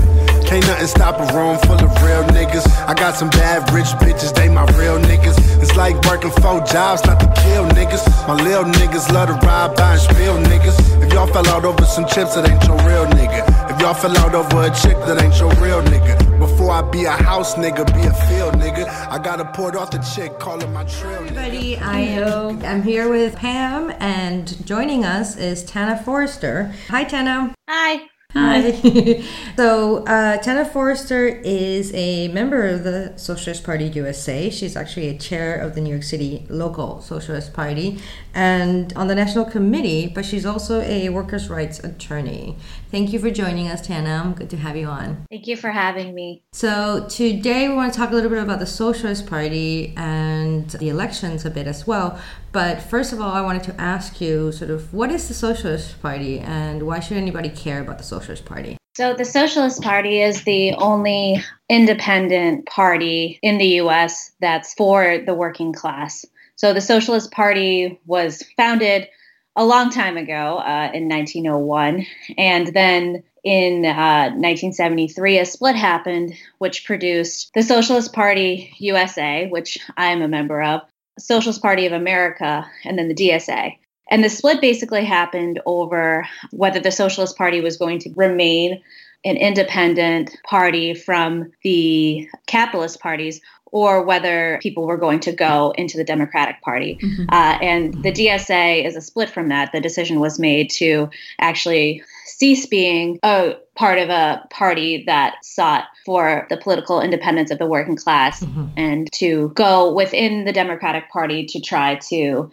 [0.46, 2.66] Can't nothing stop a room full of real niggas.
[2.88, 4.34] I got some bad rich bitches.
[4.34, 5.38] They my real niggas.
[5.62, 8.06] It's like working four jobs, not to kill niggas.
[8.28, 10.78] My little niggas love to ride by and spill niggas.
[11.04, 13.64] If y'all fell out over some chips, it ain't your real nigga.
[13.86, 16.39] If y'all fell out over a chick, that ain't your real nigga.
[16.39, 18.88] Before I be a house nigga, be a field nigga.
[19.12, 21.38] I got to port off the chick, call it my trail nigga.
[21.38, 26.74] Everybody, I am I'm here with Pam, and joining us is Tana Forrester.
[26.88, 27.53] Hi, Tana.
[27.70, 28.10] Hi.
[28.38, 28.72] Hi.
[29.55, 34.49] so, uh, Tana Forrester is a member of the Socialist Party USA.
[34.49, 38.01] She's actually a chair of the New York City local Socialist Party
[38.34, 42.57] and on the national committee, but she's also a workers' rights attorney.
[42.96, 44.34] Thank you for joining us, Tana.
[44.38, 45.26] Good to have you on.
[45.30, 46.46] Thank you for having me.
[46.54, 50.88] So, today we want to talk a little bit about the Socialist Party and the
[50.88, 52.18] elections a bit as well.
[52.54, 56.02] But first of all, I wanted to ask you sort of what is the Socialist
[56.02, 58.78] Party and why should anybody care about the Socialist Party?
[58.96, 65.34] So, the Socialist Party is the only independent party in the US that's for the
[65.34, 66.24] working class.
[66.56, 69.10] So, the Socialist Party was founded
[69.56, 72.06] a long time ago uh, in 1901.
[72.38, 79.78] And then in uh, 1973, a split happened, which produced the Socialist Party USA, which
[79.97, 80.82] I'm a member of,
[81.18, 83.78] Socialist Party of America, and then the DSA.
[84.12, 88.82] And the split basically happened over whether the Socialist Party was going to remain
[89.24, 93.41] an independent party from the capitalist parties
[93.76, 96.97] or whether people were going to go into the Democratic Party.
[97.03, 97.26] Mm-hmm.
[97.28, 99.73] Uh, and the DSA is a split from that.
[99.73, 101.09] The decision was made to
[101.41, 107.59] actually cease being a part of a party that sought for the political independence of
[107.59, 108.67] the working class mm-hmm.
[108.78, 112.49] and to go within the Democratic Party to try to,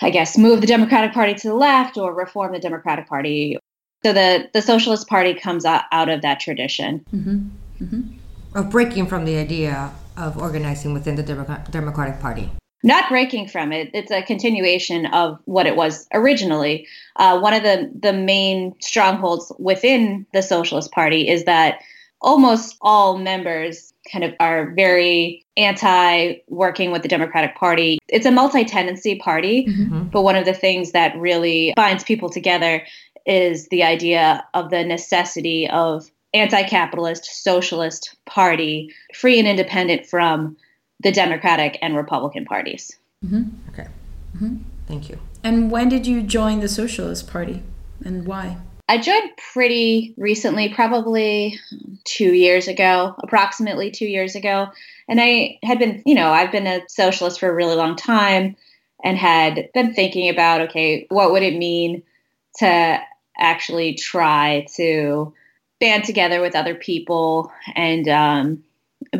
[0.00, 3.58] I guess, move the Democratic Party to the left or reform the Democratic Party.
[4.02, 7.04] So the, the Socialist Party comes out, out of that tradition.
[7.12, 7.84] Mm-hmm.
[7.84, 8.58] Mm-hmm.
[8.58, 12.50] Of breaking from the idea of organizing within the Democratic Party?
[12.84, 13.90] Not breaking from it.
[13.94, 16.88] It's a continuation of what it was originally.
[17.16, 21.78] Uh, one of the the main strongholds within the socialist party is that
[22.20, 27.98] almost all members kind of are very anti working with the democratic party.
[28.08, 30.04] It's a multi-tendency party mm-hmm.
[30.04, 32.84] but one of the things that really binds people together
[33.26, 40.56] is the idea of the necessity of anti-capitalist socialist party free and independent from
[41.00, 42.96] the Democratic and Republican parties.
[43.24, 43.70] Mm-hmm.
[43.70, 43.88] Okay.
[44.36, 44.56] Mm-hmm.
[44.86, 45.18] Thank you.
[45.44, 47.62] And when did you join the Socialist Party
[48.04, 48.58] and why?
[48.88, 51.58] I joined pretty recently, probably
[52.04, 54.68] two years ago, approximately two years ago.
[55.08, 58.56] And I had been, you know, I've been a socialist for a really long time
[59.02, 62.02] and had been thinking about, okay, what would it mean
[62.58, 63.00] to
[63.38, 65.32] actually try to
[65.82, 68.62] band together with other people and um,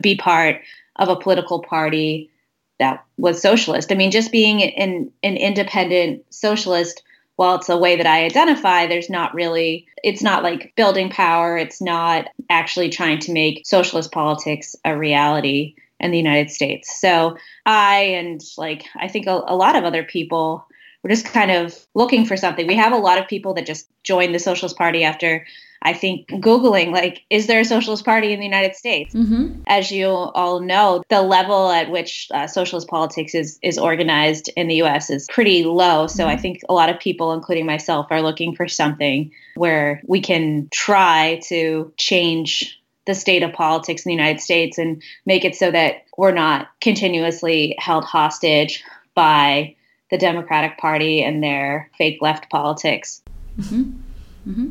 [0.00, 0.62] be part
[0.96, 2.30] of a political party
[2.78, 3.90] that was socialist.
[3.90, 7.02] I mean, just being an, an independent socialist,
[7.34, 11.58] while it's a way that I identify, there's not really, it's not like building power.
[11.58, 17.00] It's not actually trying to make socialist politics a reality in the United States.
[17.00, 17.36] So
[17.66, 20.64] I and like, I think a, a lot of other people
[21.02, 22.68] were just kind of looking for something.
[22.68, 25.44] We have a lot of people that just joined the Socialist Party after
[25.82, 29.14] I think Googling, like, is there a socialist party in the United States?
[29.14, 29.62] Mm-hmm.
[29.66, 34.68] As you all know, the level at which uh, socialist politics is, is organized in
[34.68, 36.06] the US is pretty low.
[36.06, 36.30] So mm-hmm.
[36.30, 40.68] I think a lot of people, including myself, are looking for something where we can
[40.70, 45.70] try to change the state of politics in the United States and make it so
[45.70, 49.74] that we're not continuously held hostage by
[50.10, 53.22] the Democratic Party and their fake left politics.
[53.58, 54.50] Mm-hmm.
[54.50, 54.68] Mm-hmm.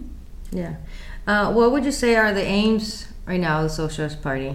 [0.52, 0.76] Yeah.
[1.32, 4.54] Uh, what would you say are the aims right now of the Socialist Party?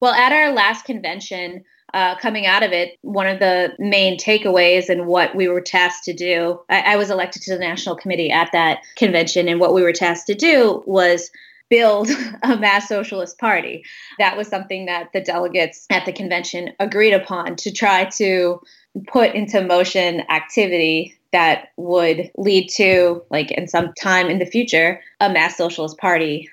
[0.00, 1.62] Well, at our last convention,
[1.94, 6.02] uh, coming out of it, one of the main takeaways and what we were tasked
[6.06, 9.72] to do, I, I was elected to the national committee at that convention, and what
[9.72, 11.30] we were tasked to do was
[11.70, 12.10] build
[12.42, 13.84] a mass socialist party.
[14.18, 18.60] That was something that the delegates at the convention agreed upon to try to
[19.06, 25.00] put into motion activity that would lead to, like, in some time in the future,
[25.20, 26.48] a mass socialist party.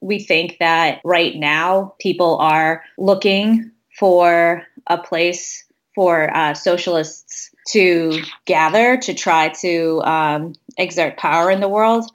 [0.00, 8.22] We think that right now people are looking for a place for uh, socialists to
[8.46, 12.08] gather to try to um, exert power in the world.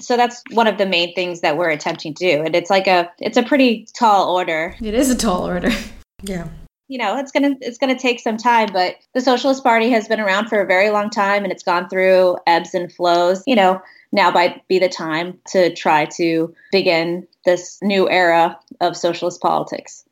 [0.00, 2.42] So that's one of the main things that we're attempting to do.
[2.44, 4.76] And it's like a it's a pretty tall order.
[4.80, 5.70] It is a tall order.
[6.24, 6.48] Yeah
[6.88, 10.20] you know it's gonna it's gonna take some time but the socialist party has been
[10.20, 13.80] around for a very long time and it's gone through ebbs and flows you know
[14.12, 20.04] now might be the time to try to begin this new era of socialist politics.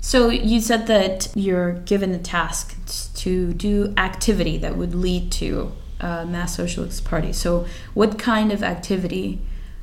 [0.00, 2.76] So you said that you're given the task
[3.16, 7.32] to do activity that would lead to a mass socialist party.
[7.32, 9.40] So what kind of activity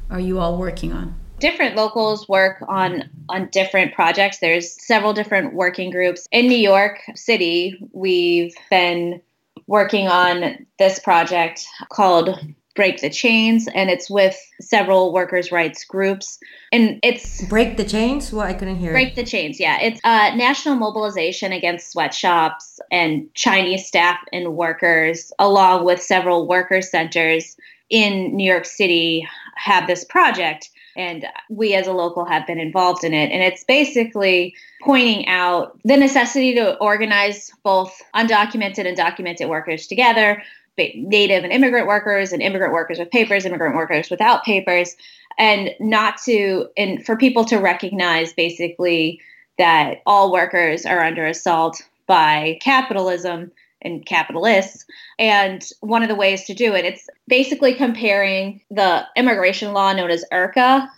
[0.09, 4.39] are you all working on different locals work on on different projects.
[4.39, 7.77] There's several different working groups in New York City.
[7.91, 9.21] We've been
[9.67, 12.37] working on this project called
[12.75, 16.39] Break the Chains, and it's with several workers' rights groups.
[16.71, 18.31] And it's Break the chains?
[18.31, 18.91] Well, I couldn't hear.
[18.91, 19.79] Break the Chains, yeah.
[19.81, 26.81] It's uh, national mobilization against sweatshops and Chinese staff and workers, along with several worker
[26.81, 27.57] centers
[27.89, 30.69] in New York City, have this project.
[30.95, 33.31] And we as a local have been involved in it.
[33.31, 40.43] And it's basically pointing out the necessity to organize both undocumented and documented workers together,
[40.77, 44.95] native and immigrant workers, and immigrant workers with papers, immigrant workers without papers,
[45.37, 49.19] and not to, and for people to recognize basically
[49.57, 53.51] that all workers are under assault by capitalism
[53.81, 54.85] and capitalists.
[55.19, 60.11] And one of the ways to do it, it's basically comparing the immigration law known
[60.11, 60.89] as IRCA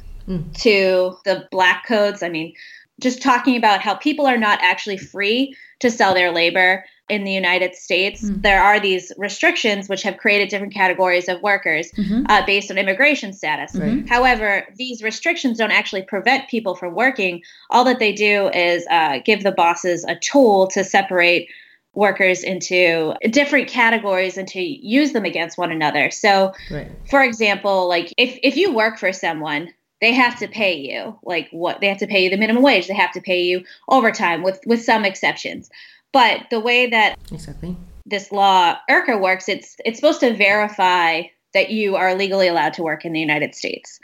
[0.61, 2.23] to the black codes.
[2.23, 2.53] I mean,
[3.01, 7.31] just talking about how people are not actually free to sell their labor in the
[7.31, 8.21] United States.
[8.23, 11.91] There are these restrictions which have created different categories of workers
[12.29, 13.75] uh, based on immigration status.
[14.07, 17.41] However, these restrictions don't actually prevent people from working.
[17.69, 21.49] All that they do is uh, give the bosses a tool to separate
[21.93, 26.09] workers into different categories and to use them against one another.
[26.11, 26.89] So, Right.
[27.09, 29.69] for example, like if, if you work for someone,
[30.01, 32.87] they have to pay you like what they have to pay you the minimum wage.
[32.87, 35.69] They have to pay you overtime with with some exceptions.
[36.11, 37.77] But the way that Exactly.
[38.05, 41.21] this law IRCA works, it's it's supposed to verify
[41.53, 43.99] that you are legally allowed to work in the United States.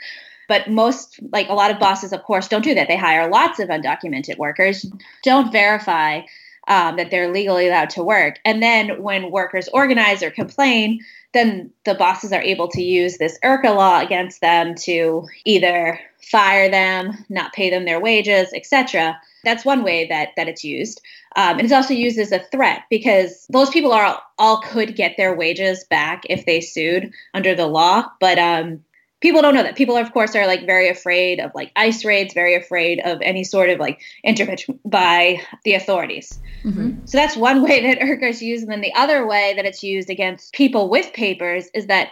[0.48, 2.88] But most, like a lot of bosses, of course, don't do that.
[2.88, 4.86] They hire lots of undocumented workers,
[5.22, 6.22] don't verify
[6.70, 8.38] um, that they're legally allowed to work.
[8.44, 11.00] And then when workers organize or complain,
[11.34, 16.70] then the bosses are able to use this IRCA law against them to either fire
[16.70, 19.20] them, not pay them their wages, etc.
[19.44, 21.00] That's one way that that it's used.
[21.36, 25.16] Um, and it's also used as a threat because those people are all could get
[25.16, 28.82] their wages back if they sued under the law, but um,
[29.20, 29.76] people don't know that.
[29.76, 33.44] People, of course, are like very afraid of like ICE raids, very afraid of any
[33.44, 36.38] sort of like intervention by the authorities.
[36.64, 37.04] Mm-hmm.
[37.04, 38.62] So that's one way that IRCA is used.
[38.62, 42.08] And then the other way that it's used against people with papers is that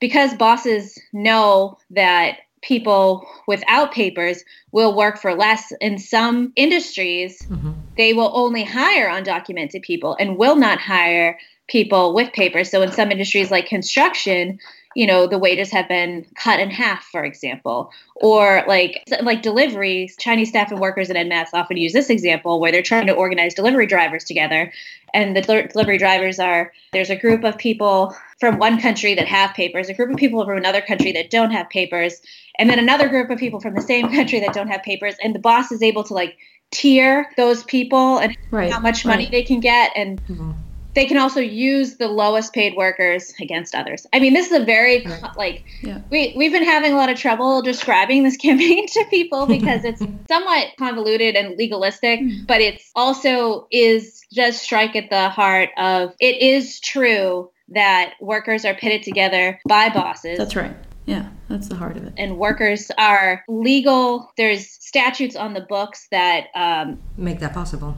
[0.00, 7.72] because bosses know that people without papers will work for less in some industries, mm-hmm.
[7.96, 11.38] they will only hire undocumented people and will not hire
[11.68, 12.70] people with papers.
[12.70, 14.58] So in some industries like construction,
[14.96, 20.16] you know, the wages have been cut in half, for example, or like like deliveries.
[20.18, 23.54] Chinese staff and workers at NMASS often use this example where they're trying to organize
[23.54, 24.72] delivery drivers together,
[25.14, 29.28] and the del- delivery drivers are there's a group of people from one country that
[29.28, 32.20] have papers, a group of people from another country that don't have papers,
[32.58, 35.34] and then another group of people from the same country that don't have papers, and
[35.34, 36.36] the boss is able to like
[36.72, 39.30] tier those people and Right, how much money right.
[39.30, 40.50] they can get and mm-hmm.
[40.94, 44.06] They can also use the lowest paid workers against others.
[44.12, 46.00] I mean, this is a very co- like Yeah.
[46.10, 50.02] we we've been having a lot of trouble describing this campaign to people because it's
[50.28, 56.40] somewhat convoluted and legalistic, but it's also is just strike at the heart of it
[56.42, 60.74] is true that workers are pitted together by bosses That's right.
[61.06, 62.12] Yeah, that's the heart of it.
[62.18, 64.30] and workers are legal.
[64.36, 67.96] There's statutes on the books that um, Make that possible.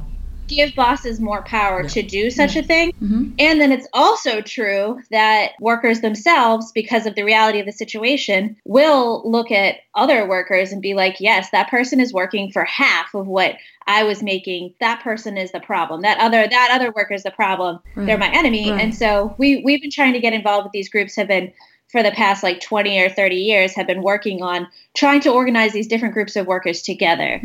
[0.48, 2.92] Give bosses more power to do such a thing.
[3.02, 3.32] Mhm.
[3.38, 8.56] And then it's also true that workers themselves, because of the reality of the situation,
[8.64, 13.14] will look at other workers and be like, yes, that person is working for half
[13.14, 14.74] of what I was making.
[14.80, 16.02] That person is the problem.
[16.02, 17.80] That other that other worker is the problem.
[17.96, 18.70] They're my enemy.
[18.70, 18.80] Right.
[18.80, 21.52] And so we we've been trying to get involved with these groups have been
[21.88, 25.72] for the past like 20 or 30 years have been working on trying to organize
[25.72, 27.40] these different groups of workers together.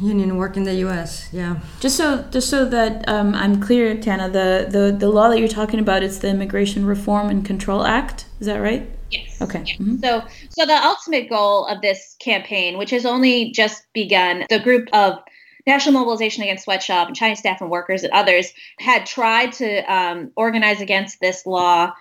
[0.00, 1.28] Union work in the U.S.
[1.32, 1.60] Yeah.
[1.80, 5.48] Just so, just so that um, I'm clear, Tana, the, the the law that you're
[5.48, 8.26] talking about it's the Immigration Reform and Control Act.
[8.40, 8.88] Is that right?
[9.10, 9.40] Yes.
[9.42, 9.60] Okay.
[9.78, 10.00] Mhm.
[10.00, 14.88] So, so the ultimate goal of this campaign, which has only just begun, the group
[14.92, 15.18] of
[15.66, 20.32] National Mobilization Against Sweatshop and Chinese staff and workers and others had tried to um,
[20.34, 21.92] organize against this law.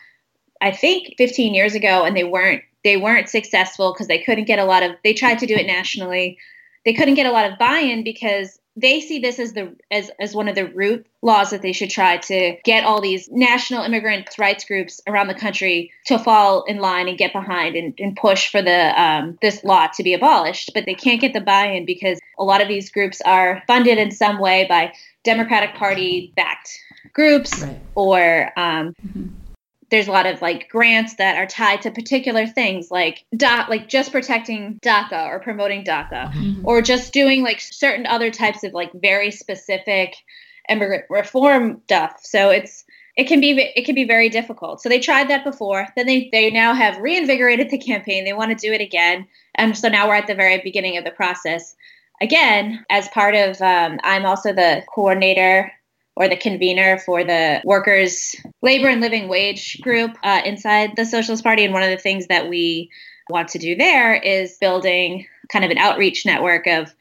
[0.61, 4.59] I think 15 years ago, and they weren't they weren't successful because they couldn't get
[4.59, 4.91] a lot of.
[5.03, 6.37] They tried to do it nationally.
[6.85, 10.33] They couldn't get a lot of buy-in because they see this as the as as
[10.33, 14.29] one of the root laws that they should try to get all these national immigrant
[14.39, 18.49] rights groups around the country to fall in line and get behind and, and push
[18.49, 20.71] for the um, this law to be abolished.
[20.73, 24.09] But they can't get the buy-in because a lot of these groups are funded in
[24.09, 26.71] some way by Democratic Party backed
[27.13, 27.77] groups Right.
[27.95, 28.95] or um,
[29.91, 33.89] there's a lot of like grants that are tied to particular things like doc like
[33.89, 38.91] just protecting DACA or promoting DACA or just doing like certain other types of like
[38.93, 40.15] very specific
[40.69, 42.19] immigrant reform stuff.
[42.21, 42.85] So it's
[43.17, 44.81] it can be it can be very difficult.
[44.81, 45.87] So they tried that before.
[45.95, 48.23] Then they they now have reinvigorated the campaign.
[48.23, 51.03] They want to do it again, and so now we're at the very beginning of
[51.03, 51.75] the process.
[52.21, 55.71] Again, as part of, um, I'm also the coordinator
[56.21, 61.43] or the convener for the workers' labor and living wage group uh, inside the Socialist
[61.43, 61.65] Party.
[61.65, 62.91] And one of the things that we
[63.27, 66.93] want to do there is building kind of an outreach network of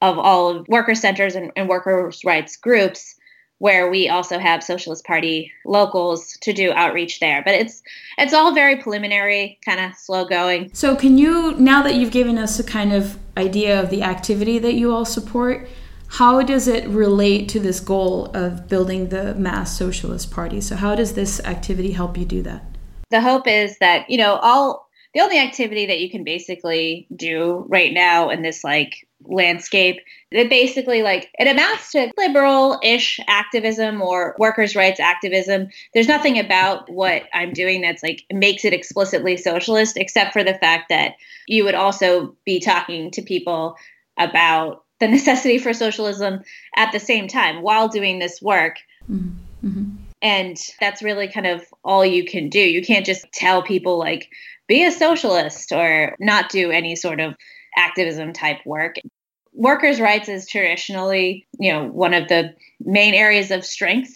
[0.00, 3.14] of all of worker centers and, and workers' rights groups
[3.58, 7.82] where we also have socialist party locals to do outreach there but it's
[8.16, 12.38] it's all very preliminary kind of slow going so can you now that you've given
[12.38, 15.68] us a kind of idea of the activity that you all support
[16.08, 20.60] how does it relate to this goal of building the mass socialist party?
[20.60, 22.64] So how does this activity help you do that?
[23.10, 27.64] The hope is that you know all the only activity that you can basically do
[27.68, 29.96] right now in this like landscape
[30.30, 35.68] that basically like it amounts to liberal-ish activism or workers rights activism.
[35.92, 40.54] There's nothing about what i'm doing that's like makes it explicitly socialist except for the
[40.54, 41.14] fact that
[41.46, 43.76] you would also be talking to people
[44.18, 46.40] about the necessity for socialism
[46.76, 48.78] at the same time while doing this work
[49.10, 49.30] mm-hmm.
[49.66, 49.96] Mm-hmm.
[50.22, 54.30] and that's really kind of all you can do you can't just tell people like
[54.68, 57.34] be a socialist or not do any sort of
[57.76, 58.96] activism type work.
[59.52, 64.14] Workers' rights is traditionally, you know, one of the main areas of strength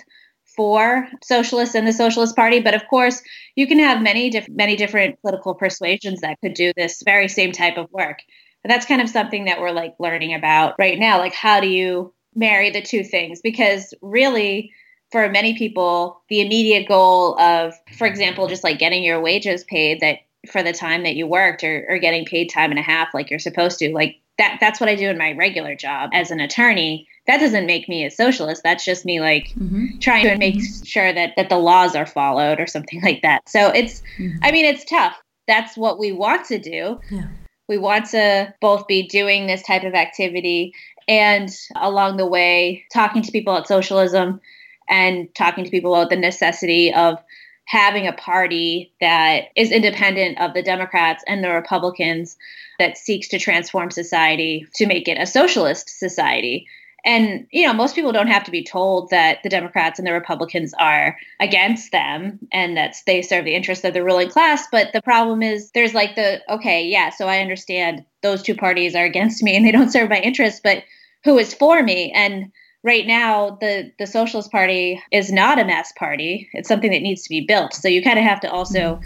[0.54, 2.60] for socialists and the Socialist Party.
[2.60, 3.22] But of course,
[3.56, 7.52] you can have many diff- many different political persuasions that could do this very same
[7.52, 8.18] type of work.
[8.62, 11.18] But that's kind of something that we're like learning about right now.
[11.18, 13.40] Like, how do you marry the two things?
[13.40, 14.72] Because really,
[15.10, 20.00] for many people, the immediate goal of, for example, just like getting your wages paid
[20.00, 23.14] that for the time that you worked or, or getting paid time and a half
[23.14, 26.30] like you're supposed to like that that's what i do in my regular job as
[26.30, 29.98] an attorney that doesn't make me a socialist that's just me like mm-hmm.
[30.00, 30.84] trying to make mm-hmm.
[30.84, 34.36] sure that that the laws are followed or something like that so it's mm-hmm.
[34.42, 37.28] i mean it's tough that's what we want to do yeah.
[37.72, 40.74] We want to both be doing this type of activity
[41.08, 44.42] and along the way talking to people at socialism
[44.90, 47.16] and talking to people about the necessity of
[47.64, 52.36] having a party that is independent of the Democrats and the Republicans
[52.78, 56.66] that seeks to transform society to make it a socialist society.
[57.04, 60.12] And, you know, most people don't have to be told that the Democrats and the
[60.12, 64.66] Republicans are against them and that they serve the interests of the ruling class.
[64.70, 68.94] But the problem is there's like the, okay, yeah, so I understand those two parties
[68.94, 70.84] are against me and they don't serve my interests, but
[71.24, 72.12] who is for me?
[72.12, 72.52] And
[72.84, 77.22] right now the the socialist party is not a mass party it's something that needs
[77.22, 79.04] to be built so you kind of have to also mm-hmm.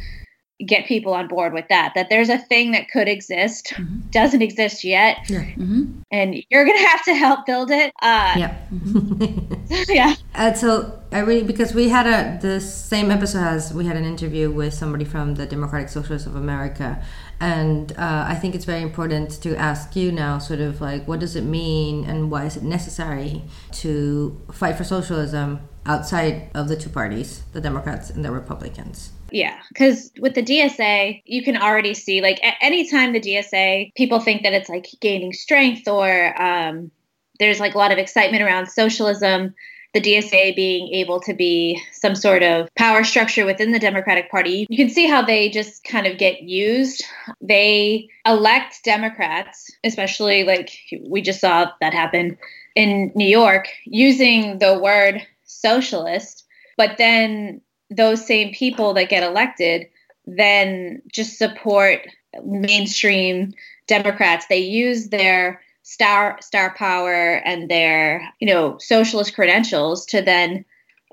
[0.65, 4.01] Get people on board with that that there's a thing that could exist mm-hmm.
[4.11, 5.41] doesn't exist yet yeah.
[5.41, 6.01] mm-hmm.
[6.11, 8.57] and you're gonna have to help build it uh, yeah
[9.89, 13.97] yeah and so i really because we had a the same episode as we had
[13.97, 17.03] an interview with somebody from the democratic socialists of america
[17.39, 21.21] and uh, I think it's very important to ask you now, sort of like, what
[21.21, 23.43] does it mean and why is it necessary
[23.73, 29.13] to fight for socialism outside of the two parties, the Democrats and the Republicans?
[29.37, 34.45] Yeah, because with the DSA, you can already see like anytime the DSA, people think
[34.45, 36.91] that it's like gaining strength or um,
[37.39, 39.55] there's like a lot of excitement around socialism
[39.93, 44.67] the DSA being able to be some sort of power structure within the Democratic Party,
[44.69, 47.03] you can see how they just kind of get used.
[47.41, 50.71] They elect Democrats, especially like
[51.09, 52.37] we just saw that happen
[52.75, 56.45] in New York, using the word socialist,
[56.77, 59.87] but then those same people that get elected
[60.27, 62.01] then just support
[62.45, 63.55] mainstream
[63.87, 64.47] Democrats.
[64.49, 70.65] They use their star star power and their you know socialist credentials to then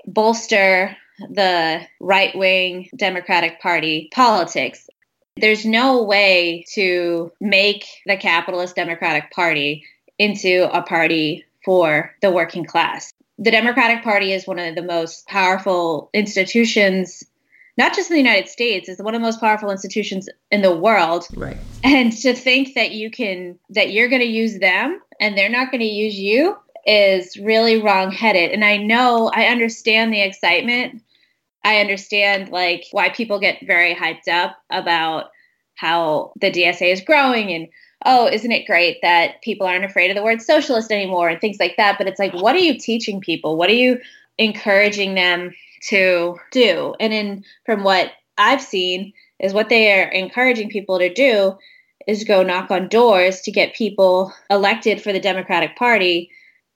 [0.06, 0.96] bolster
[1.30, 4.88] the right wing Democratic Party politics.
[5.36, 9.84] There's no way to make the capitalist Democratic Party
[10.18, 13.12] into a party for the working class.
[13.38, 17.24] The Democratic Party is one of the most powerful institutions
[17.76, 20.74] not just in the United States, it's one of the most powerful institutions in the
[20.74, 21.26] world.
[21.34, 21.56] Right.
[21.82, 25.70] And to think that you can that you're going to use them and they're not
[25.70, 26.56] going to use you
[26.86, 28.50] is really wrong-headed.
[28.50, 31.02] And I know I understand the excitement.
[31.64, 35.30] I understand like why people get very hyped up about
[35.76, 37.68] how the DSA is growing and
[38.04, 41.58] oh, isn't it great that people aren't afraid of the word socialist anymore and things
[41.58, 41.96] like that.
[41.98, 43.56] But it's like, what are you teaching people?
[43.56, 44.00] What are you
[44.38, 45.52] encouraging them
[45.88, 46.94] to do.
[46.98, 51.56] And in from what I've seen is what they are encouraging people to do
[52.06, 56.30] is go knock on doors to get people elected for the Democratic Party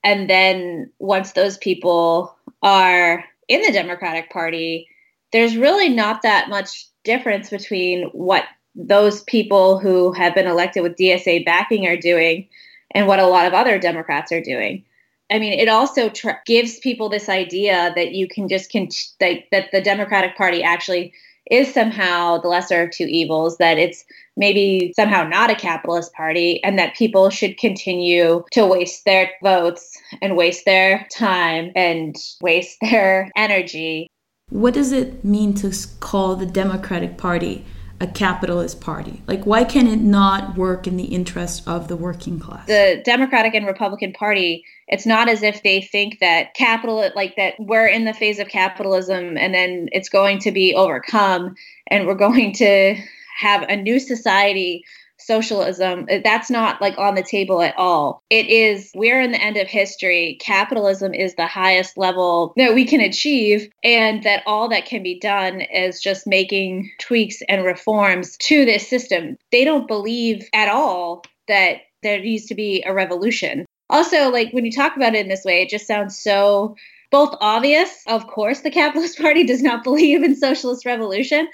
[0.04, 4.88] and then once those people are in the Democratic Party,
[5.32, 8.44] there's really not that much difference between what
[8.78, 12.48] those people who have been elected with DSA backing are doing
[12.92, 14.84] and what a lot of other Democrats are doing.
[15.30, 16.10] I mean, it also
[16.46, 18.88] gives people this idea that you can just con-
[19.20, 21.12] that, that the Democratic Party actually
[21.50, 24.04] is somehow the lesser of two evils, that it's
[24.36, 29.96] maybe somehow not a capitalist party, and that people should continue to waste their votes
[30.22, 34.08] and waste their time and waste their energy.
[34.50, 37.66] What does it mean to call the Democratic Party
[38.00, 39.22] a capitalist party?
[39.26, 42.66] Like, why can it not work in the interest of the working class?
[42.66, 47.54] The Democratic and Republican Party, it's not as if they think that capital, like that
[47.58, 51.54] we're in the phase of capitalism and then it's going to be overcome
[51.88, 52.96] and we're going to
[53.38, 54.84] have a new society
[55.28, 58.22] socialism uh, that's not like on the table at all.
[58.30, 60.38] It is we're in the end of history.
[60.40, 65.20] Capitalism is the highest level that we can achieve and that all that can be
[65.20, 69.36] done is just making tweaks and reforms to this system.
[69.52, 73.66] They don't believe at all that there needs to be a revolution.
[73.90, 76.74] Also like when you talk about it in this way it just sounds so
[77.10, 78.02] both obvious.
[78.06, 81.48] Of course, the Capitalist Party does not believe in socialist revolution,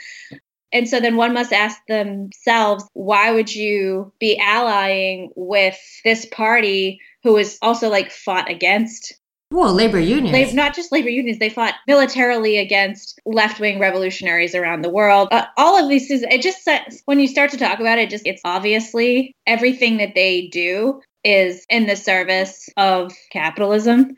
[0.74, 7.00] and so then one must ask themselves, why would you be allying with this party
[7.22, 9.14] who is also like fought against
[9.52, 10.52] well, labor unions.
[10.52, 15.28] not just labor unions, they fought militarily against left wing revolutionaries around the world.
[15.30, 16.68] Uh, all of these things, it just,
[17.04, 21.64] when you start to talk about it, just it's obviously everything that they do is
[21.68, 24.16] in the service of capitalism.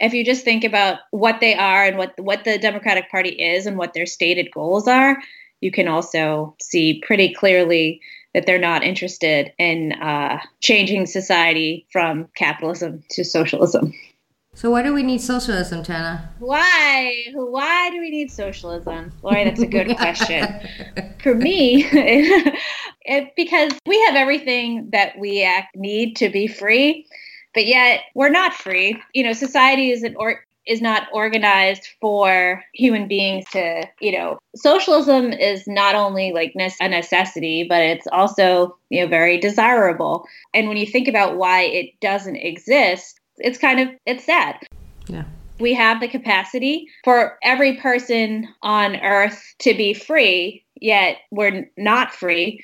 [0.00, 3.66] If you just think about what they are and what what the Democratic Party is
[3.66, 5.16] and what their stated goals are,
[5.60, 8.00] you can also see pretty clearly
[8.34, 13.92] that they're not interested in uh, changing society from capitalism to socialism.
[14.56, 16.30] So why do we need socialism, Tana?
[16.38, 17.26] Why?
[17.34, 19.12] Why do we need socialism?
[19.22, 20.48] Lori, that's a good question.
[21.22, 27.06] For me, it, because we have everything that we need to be free,
[27.52, 28.98] but yet we're not free.
[29.12, 34.38] You know, society is an or is not organized for human beings to, you know,
[34.54, 40.26] socialism is not only like a necessity, but it's also, you know, very desirable.
[40.54, 44.56] And when you think about why it doesn't exist, it's kind of it's sad.
[45.08, 45.24] Yeah.
[45.58, 52.12] We have the capacity for every person on earth to be free, yet we're not
[52.12, 52.62] free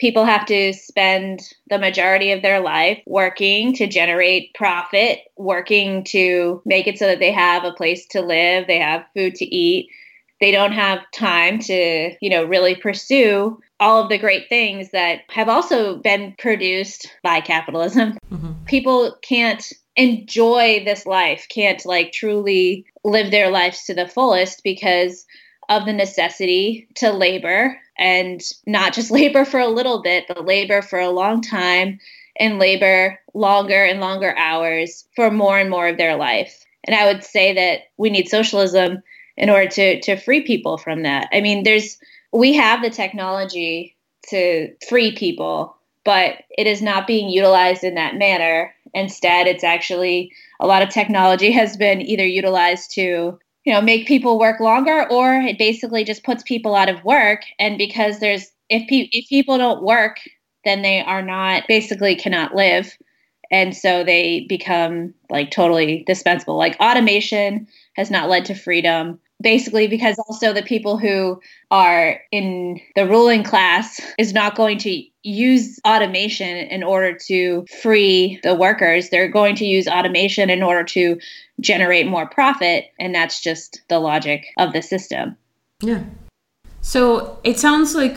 [0.00, 6.62] people have to spend the majority of their life working to generate profit, working to
[6.64, 9.90] make it so that they have a place to live, they have food to eat.
[10.40, 15.20] They don't have time to, you know, really pursue all of the great things that
[15.28, 18.18] have also been produced by capitalism.
[18.30, 18.64] Mm-hmm.
[18.66, 25.26] People can't enjoy this life, can't like truly live their lives to the fullest because
[25.70, 30.82] of the necessity to labor and not just labor for a little bit, but labor
[30.82, 31.98] for a long time
[32.38, 36.64] and labor longer and longer hours for more and more of their life.
[36.84, 39.02] And I would say that we need socialism
[39.36, 41.28] in order to to free people from that.
[41.32, 41.98] I mean, there's
[42.32, 43.96] we have the technology
[44.28, 48.74] to free people, but it is not being utilized in that manner.
[48.94, 53.38] Instead, it's actually a lot of technology has been either utilized to
[53.70, 57.42] you know make people work longer or it basically just puts people out of work.
[57.60, 60.16] And because there's if pe- if people don't work
[60.64, 62.92] then they are not basically cannot live.
[63.52, 66.58] And so they become like totally dispensable.
[66.58, 72.80] Like automation has not led to freedom basically because also the people who are in
[72.94, 79.10] the ruling class is not going to use automation in order to free the workers.
[79.10, 81.18] They're going to use automation in order to
[81.60, 85.36] generate more profit and that's just the logic of the system.
[85.82, 86.02] Yeah.
[86.82, 88.16] So it sounds like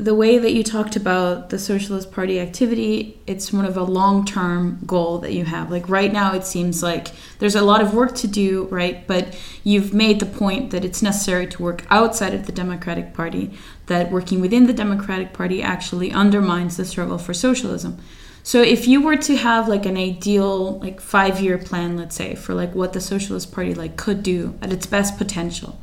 [0.00, 4.24] the way that you talked about the Socialist Party activity, it's one of a long
[4.24, 5.70] term goal that you have.
[5.70, 9.06] Like right now, it seems like there's a lot of work to do, right?
[9.06, 13.52] But you've made the point that it's necessary to work outside of the Democratic Party,
[13.86, 17.98] that working within the Democratic Party actually undermines the struggle for socialism.
[18.42, 22.54] So if you were to have like an ideal like 5-year plan let's say for
[22.54, 25.78] like what the socialist party like could do at its best potential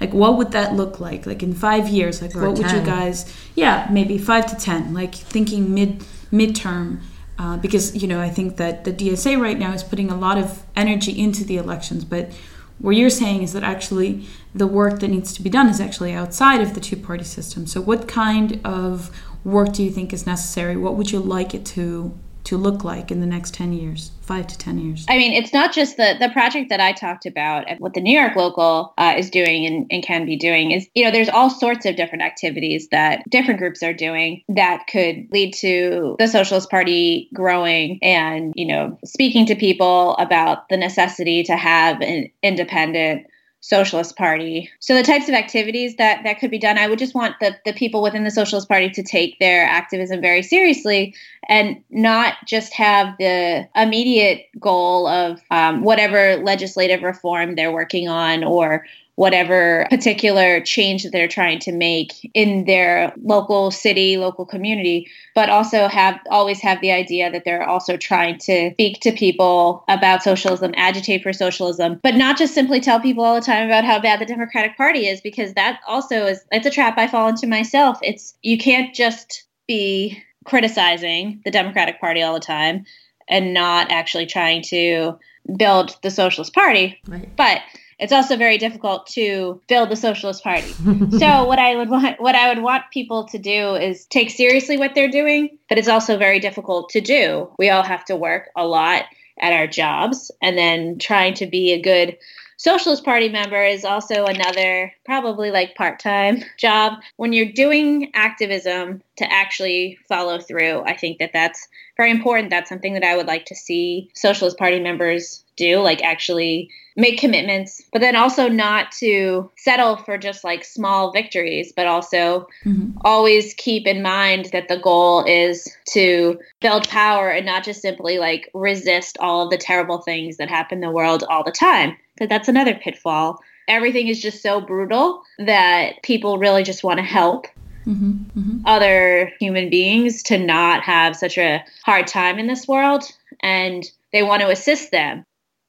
[0.00, 1.26] like what would that look like?
[1.26, 2.64] Like in five years like or what 10.
[2.64, 6.00] would you guys yeah maybe five to ten like thinking mid
[6.32, 7.00] midterm
[7.38, 10.38] uh, because you know i think that the dsa right now is putting a lot
[10.38, 12.30] of energy into the elections but
[12.78, 16.12] what you're saying is that actually the work that needs to be done is actually
[16.12, 17.66] outside of the two party system.
[17.66, 19.10] So what kind of
[19.44, 20.76] work do you think is necessary?
[20.76, 24.46] What would you like it to to look like in the next 10 years, five
[24.48, 25.06] to 10 years?
[25.08, 27.68] I mean, it's not just the the project that I talked about.
[27.68, 30.88] and What the New York local uh, is doing and, and can be doing is,
[30.94, 35.28] you know, there's all sorts of different activities that different groups are doing that could
[35.30, 41.42] lead to the Socialist Party growing and, you know, speaking to people about the necessity
[41.44, 43.26] to have an independent
[43.66, 44.70] Socialist Party.
[44.78, 47.56] So the types of activities that that could be done, I would just want the
[47.64, 51.16] the people within the Socialist Party to take their activism very seriously
[51.48, 58.44] and not just have the immediate goal of um, whatever legislative reform they're working on
[58.44, 58.86] or
[59.16, 65.48] whatever particular change that they're trying to make in their local city, local community, but
[65.48, 70.22] also have always have the idea that they're also trying to speak to people about
[70.22, 73.98] socialism, agitate for socialism, but not just simply tell people all the time about how
[73.98, 77.46] bad the Democratic Party is, because that also is it's a trap I fall into
[77.46, 77.98] myself.
[78.02, 82.84] It's you can't just be criticizing the Democratic Party all the time
[83.28, 85.18] and not actually trying to
[85.56, 87.00] build the Socialist Party.
[87.08, 87.34] Right.
[87.34, 87.62] But
[87.98, 90.74] it's also very difficult to build the socialist party.
[91.18, 94.76] so what I would want what I would want people to do is take seriously
[94.76, 97.50] what they're doing, but it's also very difficult to do.
[97.58, 99.04] We all have to work a lot
[99.40, 102.16] at our jobs and then trying to be a good
[102.58, 106.94] Socialist Party member is also another probably like part-time job.
[107.16, 111.68] When you're doing activism to actually follow through, I think that that's
[111.98, 112.50] very important.
[112.50, 117.18] That's something that I would like to see Socialist Party members do, like actually make
[117.18, 122.98] commitments, but then also not to settle for just like small victories, but also Mm-hmm.
[123.04, 128.18] always keep in mind that the goal is to build power and not just simply
[128.18, 131.96] like resist all of the terrible things that happen in the world all the time.
[132.14, 133.38] Because that's another pitfall.
[133.68, 137.46] Everything is just so brutal that people really just want to help
[137.86, 138.66] Mm-hmm.
[138.66, 143.04] other human beings to not have such a hard time in this world
[143.40, 145.24] and they want to assist them.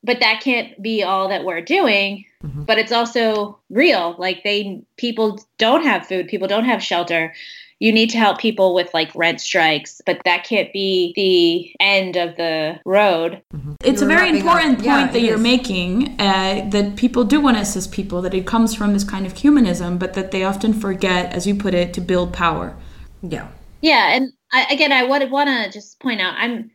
[0.08, 2.26] But that can't be all that we're doing.
[2.44, 2.64] mm-hmm.
[2.64, 4.16] But it's also real.
[4.18, 7.36] Like they people don't have food, people don't have shelter.
[7.80, 12.16] You need to help people with like rent strikes, but that can't be the end
[12.16, 13.44] of the road.
[13.84, 15.42] It's a You're very wrapping up- important point yeah, that you're is.
[15.54, 19.28] making uh, that people do want to assist people, that it comes from this kind
[19.28, 22.76] of humanism, but that they often forget, as you put it, to build power.
[23.22, 23.48] Yeah.
[23.82, 26.72] Yeah, and I, again, I would want to just point out I'm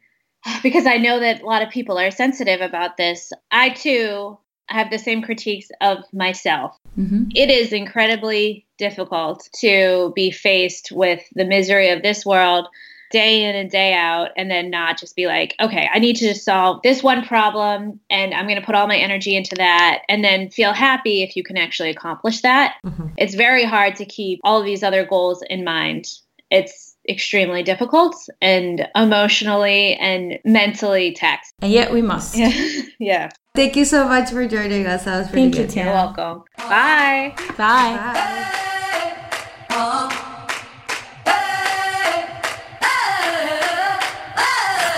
[0.63, 3.33] because I know that a lot of people are sensitive about this.
[3.51, 4.39] I too
[4.69, 6.77] have the same critiques of myself.
[6.99, 7.31] Mhm.
[7.35, 12.69] It is incredibly difficult to be faced with the misery of this world
[13.11, 16.27] day in and day out and then not just be like okay i need to
[16.27, 20.03] just solve this one problem and i'm going to put all my energy into that
[20.09, 23.09] and then feel happy if you can actually accomplish that mm-hmm.
[23.19, 26.07] it's very hard to keep all of these other goals in mind
[26.51, 32.37] it's extremely difficult and emotionally and mentally taxing And yet we must.
[32.99, 35.05] yeah Thank you so much for joining us.
[35.05, 35.71] That was pretty Thank you, good.
[35.71, 35.85] Tim.
[35.87, 37.99] you're welcome bye Bye.
[38.09, 38.59] Bye.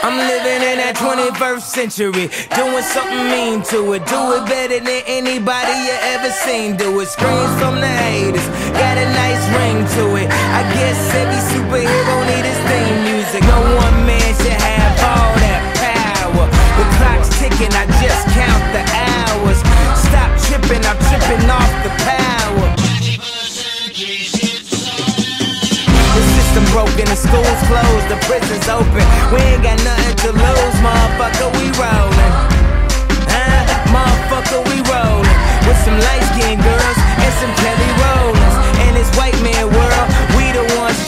[0.05, 4.05] I'm living in that 21st century, doing something mean to it.
[4.05, 6.77] Do it better than anybody you ever seen.
[6.77, 7.09] Do it.
[7.09, 8.45] Screams from the haters,
[8.77, 10.29] got a nice ring to it.
[10.29, 13.41] I guess every superhero need his theme music.
[13.49, 16.45] No one man should have all that power.
[16.77, 19.59] The clock's ticking, I just count the hours.
[19.97, 22.69] Stop tripping, I'm tripping off the power.
[26.13, 29.05] The system broken, the school's closed, the prison's open.
[29.33, 32.33] We ain't got nothing to lose, motherfucker, we rollin'.
[33.33, 33.65] Huh?
[33.89, 35.33] Motherfucker, we rollin'.
[35.65, 38.57] With some light skinned girls and some Kelly Rowlands.
[38.85, 40.14] In this white man world,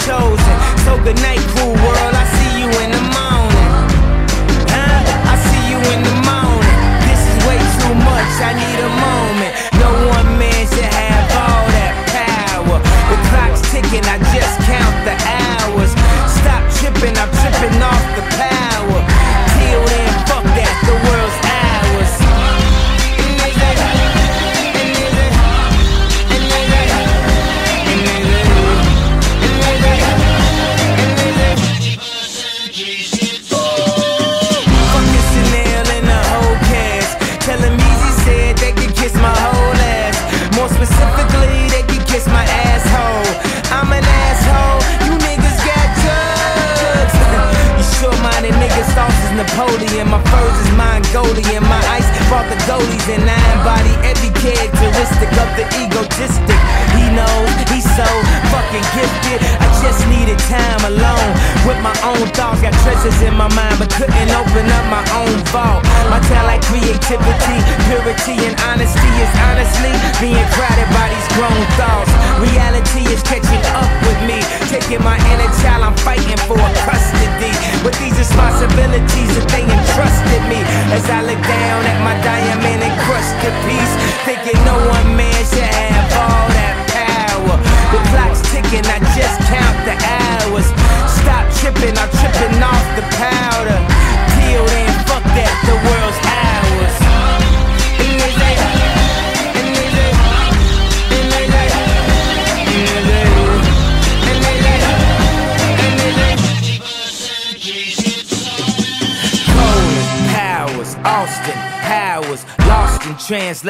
[0.07, 0.57] chosen.
[0.84, 3.15] So good night, cool world, I see you in the morning.